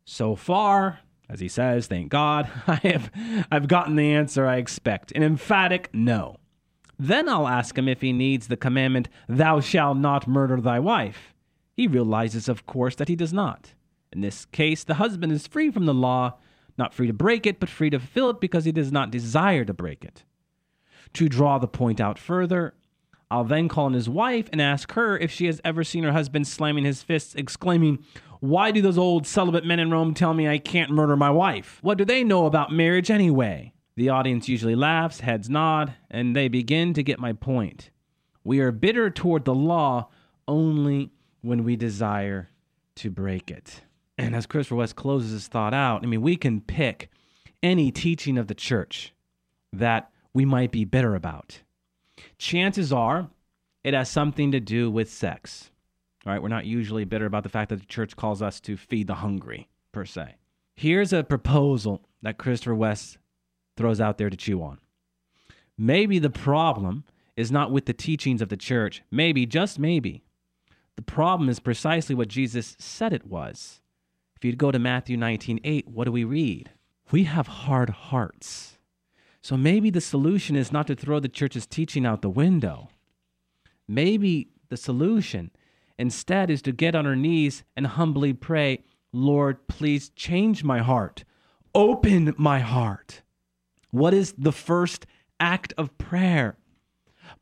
So 0.07 0.35
far, 0.35 1.01
as 1.29 1.41
he 1.41 1.49
says, 1.49 1.87
thank 1.87 2.09
God, 2.09 2.51
I 2.67 2.77
have 2.77 3.11
I've 3.53 3.69
gotten 3.69 3.97
the 3.97 4.15
answer 4.15 4.47
I 4.47 4.57
expect, 4.57 5.13
an 5.13 5.23
emphatic 5.23 5.91
no. 5.93 6.39
Then 6.99 7.29
I'll 7.29 7.47
ask 7.47 7.79
him 7.79 7.89
if 7.89 8.01
he 8.01 8.13
needs 8.13 8.49
the 8.49 8.57
commandment, 8.57 9.09
Thou 9.29 9.61
shalt 9.61 9.99
not 9.99 10.27
murder 10.27 10.61
thy 10.61 10.81
wife. 10.81 11.35
He 11.77 11.87
realizes, 11.87 12.49
of 12.49 12.67
course, 12.67 12.97
that 12.97 13.09
he 13.09 13.15
does 13.15 13.33
not. 13.33 13.75
In 14.13 14.21
this 14.21 14.47
case, 14.47 14.83
the 14.83 14.95
husband 14.95 15.33
is 15.33 15.47
free 15.47 15.71
from 15.71 15.87
the 15.87 15.95
law, 15.95 16.39
not 16.77 16.93
free 16.93 17.07
to 17.07 17.13
break 17.13 17.47
it, 17.47 17.61
but 17.61 17.69
free 17.69 17.91
to 17.91 18.01
fulfill 18.01 18.31
it 18.31 18.41
because 18.41 18.65
he 18.65 18.73
does 18.73 18.91
not 18.91 19.13
desire 19.13 19.65
to 19.65 19.75
break 19.75 20.05
it. 20.05 20.25
To 21.15 21.29
draw 21.29 21.59
the 21.59 21.69
point 21.69 22.01
out 22.01 22.19
further, 22.19 22.75
I'll 23.31 23.45
then 23.45 23.69
call 23.69 23.87
on 23.87 23.93
his 23.93 24.09
wife 24.09 24.49
and 24.51 24.61
ask 24.61 24.93
her 24.93 25.17
if 25.19 25.31
she 25.31 25.47
has 25.47 25.61
ever 25.65 25.85
seen 25.85 26.05
her 26.05 26.13
husband 26.13 26.49
slamming 26.49 26.85
his 26.85 27.03
fists, 27.03 27.35
exclaiming, 27.35 28.05
Why 28.41 28.71
do 28.71 28.81
those 28.81 28.99
old 28.99 29.27
celibate 29.27 29.65
men 29.65 29.79
in 29.79 29.91
Rome 29.91 30.15
tell 30.15 30.35
me 30.35 30.49
I 30.49 30.59
can't 30.59 30.91
murder 30.91 31.17
my 31.17 31.31
wife? 31.31 31.79
What 31.83 31.99
do 31.99 32.05
they 32.05 32.25
know 32.25 32.47
about 32.47 32.73
marriage 32.73 33.11
anyway? 33.11 33.73
The 33.99 34.11
audience 34.11 34.49
usually 34.49 34.77
laughs, 34.77 35.19
heads 35.19 35.51
nod, 35.51 35.93
and 36.09 36.37
they 36.37 36.47
begin 36.47 36.95
to 36.95 37.03
get 37.03 37.19
my 37.19 37.33
point. 37.33 37.91
We 38.45 38.61
are 38.61 38.71
bitter 38.71 39.11
toward 39.11 39.45
the 39.45 39.57
law 39.57 40.09
only 40.47 41.11
when 41.43 41.65
we 41.65 41.75
desire 41.75 42.49
to 42.95 43.11
break 43.11 43.51
it. 43.51 43.81
And 44.17 44.37
as 44.37 44.47
Christopher 44.47 44.77
West 44.77 44.95
closes 44.95 45.33
his 45.33 45.49
thought 45.49 45.75
out, 45.75 46.05
I 46.05 46.07
mean, 46.07 46.23
we 46.23 46.37
can 46.37 46.61
pick 46.61 47.11
any 47.61 47.91
teaching 47.91 48.39
of 48.39 48.47
the 48.47 48.55
church 48.55 49.13
that 49.73 50.13
we 50.33 50.45
might 50.45 50.71
be 50.71 50.85
bitter 50.85 51.17
about. 51.17 51.63
Chances 52.39 52.93
are 52.93 53.29
it 53.83 53.95
has 53.95 54.09
something 54.09 54.53
to 54.53 54.61
do 54.61 54.93
with 54.93 55.11
sex. 55.11 55.73
All 56.25 56.33
right, 56.33 56.41
we're 56.41 56.47
not 56.47 56.67
usually 56.67 57.05
bitter 57.05 57.27
about 57.27 57.43
the 57.43 57.49
fact 57.49 57.71
that 57.71 57.81
the 57.81 57.87
church 57.87 58.15
calls 58.15 58.43
us 58.43 58.61
to 58.61 58.77
feed 58.77 59.09
the 59.09 59.15
hungry, 59.15 59.69
per 59.91 60.05
se. 60.05 60.37
Here's 60.77 61.13
a 61.13 61.25
proposal 61.25 62.07
that 62.23 62.39
Christopher 62.39 62.77
West 62.77 63.19
throws 63.79 64.01
out 64.01 64.19
there 64.19 64.29
to 64.29 64.37
chew 64.37 64.63
on. 64.63 64.79
Maybe 65.79 66.19
the 66.19 66.29
problem 66.29 67.05
is 67.37 67.53
not 67.53 67.71
with 67.71 67.87
the 67.87 67.93
teachings 67.93 68.43
of 68.43 68.49
the 68.49 68.57
church. 68.57 69.03
Maybe, 69.11 69.47
just 69.47 69.79
maybe, 69.79 70.25
the 70.97 71.03
problem 71.03 71.49
is 71.49 71.61
precisely 71.61 72.15
what 72.15 72.29
Jesus 72.29 72.77
said 72.81 73.13
it 73.13 73.27
was. 73.27 73.81
If 74.37 74.45
you 74.45 74.55
go 74.55 74.73
to 74.73 74.79
Matthew 74.79 75.17
19 75.17 75.61
8, 75.63 75.89
what 75.89 76.05
do 76.05 76.13
we 76.13 76.25
read? 76.25 76.71
We 77.11 77.25
have 77.25 77.47
hard 77.47 77.91
hearts. 77.91 78.79
So 79.41 79.57
maybe 79.57 79.91
the 79.91 80.01
solution 80.01 80.57
is 80.57 80.73
not 80.73 80.89
to 80.89 80.97
throw 80.97 81.21
the 81.21 81.29
church's 81.29 81.67
teaching 81.67 82.05
out 82.05 82.23
the 82.23 82.29
window. 82.29 82.89
Maybe 83.87 84.49
the 84.69 84.77
solution 84.77 85.53
instead 85.99 86.51
is 86.51 86.61
to 86.63 86.73
get 86.73 86.95
on 86.95 87.07
our 87.07 87.17
knees 87.17 87.63
and 87.77 87.87
humbly 87.87 88.33
pray, 88.33 88.85
Lord, 89.13 89.69
please 89.69 90.11
change 90.11 90.65
my 90.65 90.81
heart. 90.81 91.25
Open 91.75 92.35
my 92.37 92.59
heart. 92.59 93.23
What 93.91 94.15
is 94.15 94.35
the 94.37 94.53
first 94.53 95.07
act 95.41 95.73
of 95.79 95.97
prayer? 95.99 96.57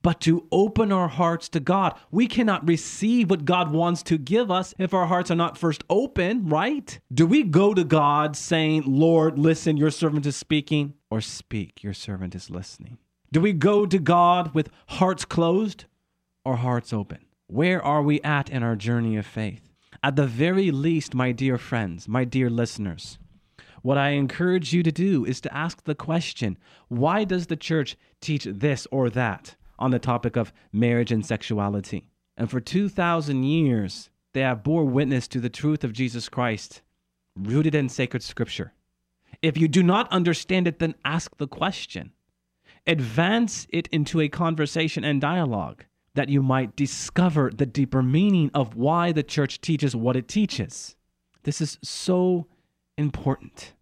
But 0.02 0.20
to 0.22 0.46
open 0.50 0.90
our 0.90 1.08
hearts 1.08 1.48
to 1.50 1.60
God. 1.60 1.96
We 2.10 2.26
cannot 2.26 2.66
receive 2.66 3.30
what 3.30 3.44
God 3.44 3.72
wants 3.72 4.02
to 4.04 4.18
give 4.18 4.50
us 4.50 4.74
if 4.78 4.92
our 4.92 5.06
hearts 5.06 5.30
are 5.30 5.36
not 5.36 5.58
first 5.58 5.84
open, 5.88 6.48
right? 6.48 6.98
Do 7.12 7.26
we 7.26 7.44
go 7.44 7.72
to 7.72 7.84
God 7.84 8.36
saying, 8.36 8.82
Lord, 8.86 9.38
listen, 9.38 9.76
your 9.76 9.90
servant 9.90 10.26
is 10.26 10.36
speaking, 10.36 10.94
or 11.10 11.20
speak, 11.20 11.82
your 11.82 11.94
servant 11.94 12.34
is 12.34 12.50
listening? 12.50 12.98
Do 13.32 13.40
we 13.40 13.52
go 13.52 13.86
to 13.86 13.98
God 13.98 14.54
with 14.54 14.70
hearts 14.88 15.24
closed 15.24 15.84
or 16.44 16.56
hearts 16.56 16.92
open? 16.92 17.18
Where 17.48 17.82
are 17.82 18.02
we 18.02 18.20
at 18.22 18.50
in 18.50 18.62
our 18.62 18.76
journey 18.76 19.16
of 19.16 19.26
faith? 19.26 19.72
At 20.02 20.16
the 20.16 20.26
very 20.26 20.70
least, 20.70 21.14
my 21.14 21.32
dear 21.32 21.58
friends, 21.58 22.08
my 22.08 22.24
dear 22.24 22.50
listeners, 22.50 23.18
what 23.86 23.96
I 23.96 24.10
encourage 24.10 24.72
you 24.72 24.82
to 24.82 24.90
do 24.90 25.24
is 25.24 25.40
to 25.42 25.56
ask 25.56 25.84
the 25.84 25.94
question 25.94 26.58
why 26.88 27.22
does 27.22 27.46
the 27.46 27.54
church 27.54 27.96
teach 28.20 28.42
this 28.42 28.84
or 28.90 29.08
that 29.10 29.54
on 29.78 29.92
the 29.92 30.00
topic 30.00 30.34
of 30.34 30.52
marriage 30.72 31.12
and 31.12 31.24
sexuality? 31.24 32.10
And 32.36 32.50
for 32.50 32.58
2,000 32.58 33.44
years, 33.44 34.10
they 34.34 34.40
have 34.40 34.64
bore 34.64 34.84
witness 34.84 35.28
to 35.28 35.38
the 35.38 35.48
truth 35.48 35.84
of 35.84 35.92
Jesus 35.92 36.28
Christ, 36.28 36.82
rooted 37.36 37.76
in 37.76 37.88
sacred 37.88 38.24
scripture. 38.24 38.72
If 39.40 39.56
you 39.56 39.68
do 39.68 39.84
not 39.84 40.10
understand 40.10 40.66
it, 40.66 40.80
then 40.80 40.96
ask 41.04 41.36
the 41.36 41.46
question. 41.46 42.10
Advance 42.88 43.68
it 43.70 43.86
into 43.92 44.20
a 44.20 44.28
conversation 44.28 45.04
and 45.04 45.20
dialogue 45.20 45.84
that 46.14 46.28
you 46.28 46.42
might 46.42 46.74
discover 46.74 47.52
the 47.54 47.66
deeper 47.66 48.02
meaning 48.02 48.50
of 48.52 48.74
why 48.74 49.12
the 49.12 49.22
church 49.22 49.60
teaches 49.60 49.94
what 49.94 50.16
it 50.16 50.26
teaches. 50.26 50.96
This 51.44 51.60
is 51.60 51.78
so 51.84 52.48
important. 52.98 53.74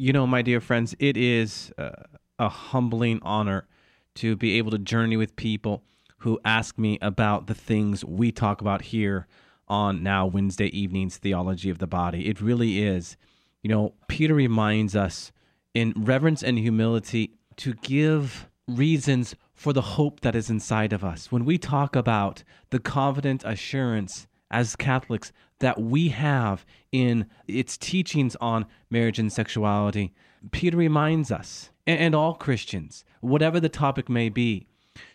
You 0.00 0.12
know, 0.12 0.28
my 0.28 0.42
dear 0.42 0.60
friends, 0.60 0.94
it 1.00 1.16
is 1.16 1.72
uh, 1.76 1.90
a 2.38 2.48
humbling 2.48 3.18
honor 3.22 3.66
to 4.14 4.36
be 4.36 4.56
able 4.56 4.70
to 4.70 4.78
journey 4.78 5.16
with 5.16 5.34
people 5.34 5.82
who 6.18 6.38
ask 6.44 6.78
me 6.78 7.00
about 7.02 7.48
the 7.48 7.54
things 7.54 8.04
we 8.04 8.30
talk 8.30 8.60
about 8.60 8.82
here 8.82 9.26
on 9.66 10.04
now 10.04 10.24
Wednesday 10.24 10.66
evenings 10.66 11.16
theology 11.16 11.68
of 11.68 11.78
the 11.78 11.88
body. 11.88 12.28
It 12.28 12.40
really 12.40 12.80
is. 12.80 13.16
You 13.60 13.70
know, 13.70 13.94
Peter 14.06 14.34
reminds 14.34 14.94
us 14.94 15.32
in 15.74 15.92
reverence 15.96 16.44
and 16.44 16.60
humility 16.60 17.32
to 17.56 17.74
give 17.74 18.48
reasons 18.68 19.34
for 19.52 19.72
the 19.72 19.82
hope 19.82 20.20
that 20.20 20.36
is 20.36 20.48
inside 20.48 20.92
of 20.92 21.02
us. 21.02 21.32
When 21.32 21.44
we 21.44 21.58
talk 21.58 21.96
about 21.96 22.44
the 22.70 22.78
confident 22.78 23.42
assurance 23.44 24.27
as 24.50 24.76
Catholics 24.76 25.32
that 25.60 25.80
we 25.80 26.08
have 26.08 26.64
in 26.92 27.26
its 27.46 27.76
teachings 27.76 28.36
on 28.40 28.66
marriage 28.90 29.18
and 29.18 29.32
sexuality. 29.32 30.14
Peter 30.52 30.76
reminds 30.76 31.32
us, 31.32 31.70
and 31.86 32.14
all 32.14 32.34
Christians, 32.34 33.04
whatever 33.20 33.58
the 33.58 33.68
topic 33.68 34.08
may 34.08 34.28
be, 34.28 34.68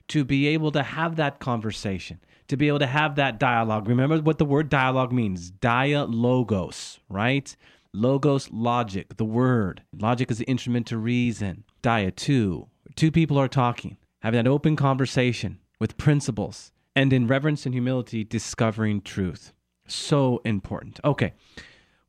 to 0.10 0.26
be 0.26 0.48
able 0.48 0.72
to 0.72 0.84
have 0.84 1.16
that 1.16 1.40
conversation, 1.40 2.20
to 2.48 2.58
be 2.58 2.68
able 2.68 2.80
to 2.80 2.88
have 2.88 3.16
that 3.16 3.40
dialogue. 3.40 3.88
Remember 3.88 4.20
what 4.20 4.38
the 4.38 4.46
word 4.46 4.70
dialogue 4.70 5.14
means 5.14 5.50
dialogos, 5.50 7.00
right? 7.10 7.56
Logos, 7.94 8.50
logic, 8.52 9.18
the 9.18 9.26
word. 9.26 9.84
Logic 9.98 10.30
is 10.30 10.40
the 10.40 10.46
instrument 10.46 10.88
to 10.88 10.98
reason. 10.98 11.64
Dia, 11.82 12.12
two. 12.12 12.68
Two 12.96 13.12
people 13.12 13.40
are 13.40 13.48
talking, 13.48 13.98
having 14.20 14.44
that 14.44 14.50
open 14.50 14.76
conversation 14.76 15.60
with 15.80 15.98
principles 15.98 16.73
and 16.96 17.12
in 17.14 17.28
reverence 17.28 17.66
and 17.66 17.74
humility, 17.74 18.24
discovering 18.24 19.02
truth. 19.02 19.54
So 19.88 20.42
important. 20.46 21.00
Okay, 21.04 21.34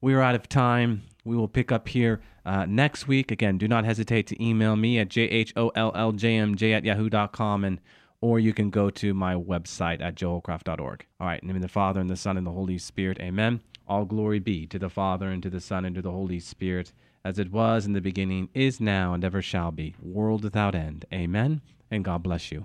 we 0.00 0.14
are 0.14 0.20
out 0.22 0.34
of 0.34 0.48
time. 0.48 1.02
We 1.24 1.36
will 1.36 1.48
pick 1.48 1.72
up 1.72 1.88
here 1.88 2.20
uh, 2.44 2.66
next 2.66 3.08
week. 3.08 3.30
Again, 3.30 3.58
do 3.58 3.66
not 3.66 3.84
hesitate 3.84 4.26
to 4.28 4.44
email 4.44 4.76
me 4.76 4.98
at 4.98 5.08
jholljmj 5.08 6.72
at 6.72 6.84
yahoo.com 6.84 7.64
and 7.64 7.80
or 8.24 8.40
you 8.40 8.54
can 8.54 8.70
go 8.70 8.88
to 8.88 9.12
my 9.12 9.34
website 9.34 10.00
at 10.00 10.14
joehollcraft.org. 10.14 11.06
All 11.20 11.26
right, 11.26 11.42
in 11.42 11.46
the 11.46 11.52
name 11.52 11.62
of 11.62 11.68
the 11.68 11.68
Father, 11.68 12.00
and 12.00 12.08
the 12.08 12.16
Son, 12.16 12.38
and 12.38 12.46
the 12.46 12.52
Holy 12.52 12.78
Spirit. 12.78 13.20
Amen. 13.20 13.60
All 13.86 14.06
glory 14.06 14.38
be 14.38 14.66
to 14.68 14.78
the 14.78 14.88
Father, 14.88 15.28
and 15.28 15.42
to 15.42 15.50
the 15.50 15.60
Son, 15.60 15.84
and 15.84 15.94
to 15.94 16.00
the 16.00 16.10
Holy 16.10 16.40
Spirit, 16.40 16.94
as 17.22 17.38
it 17.38 17.52
was 17.52 17.84
in 17.84 17.92
the 17.92 18.00
beginning, 18.00 18.48
is 18.54 18.80
now, 18.80 19.12
and 19.12 19.24
ever 19.24 19.42
shall 19.42 19.72
be, 19.72 19.94
world 20.00 20.42
without 20.42 20.74
end. 20.74 21.04
Amen. 21.12 21.60
And 21.90 22.02
God 22.02 22.22
bless 22.22 22.50
you. 22.50 22.64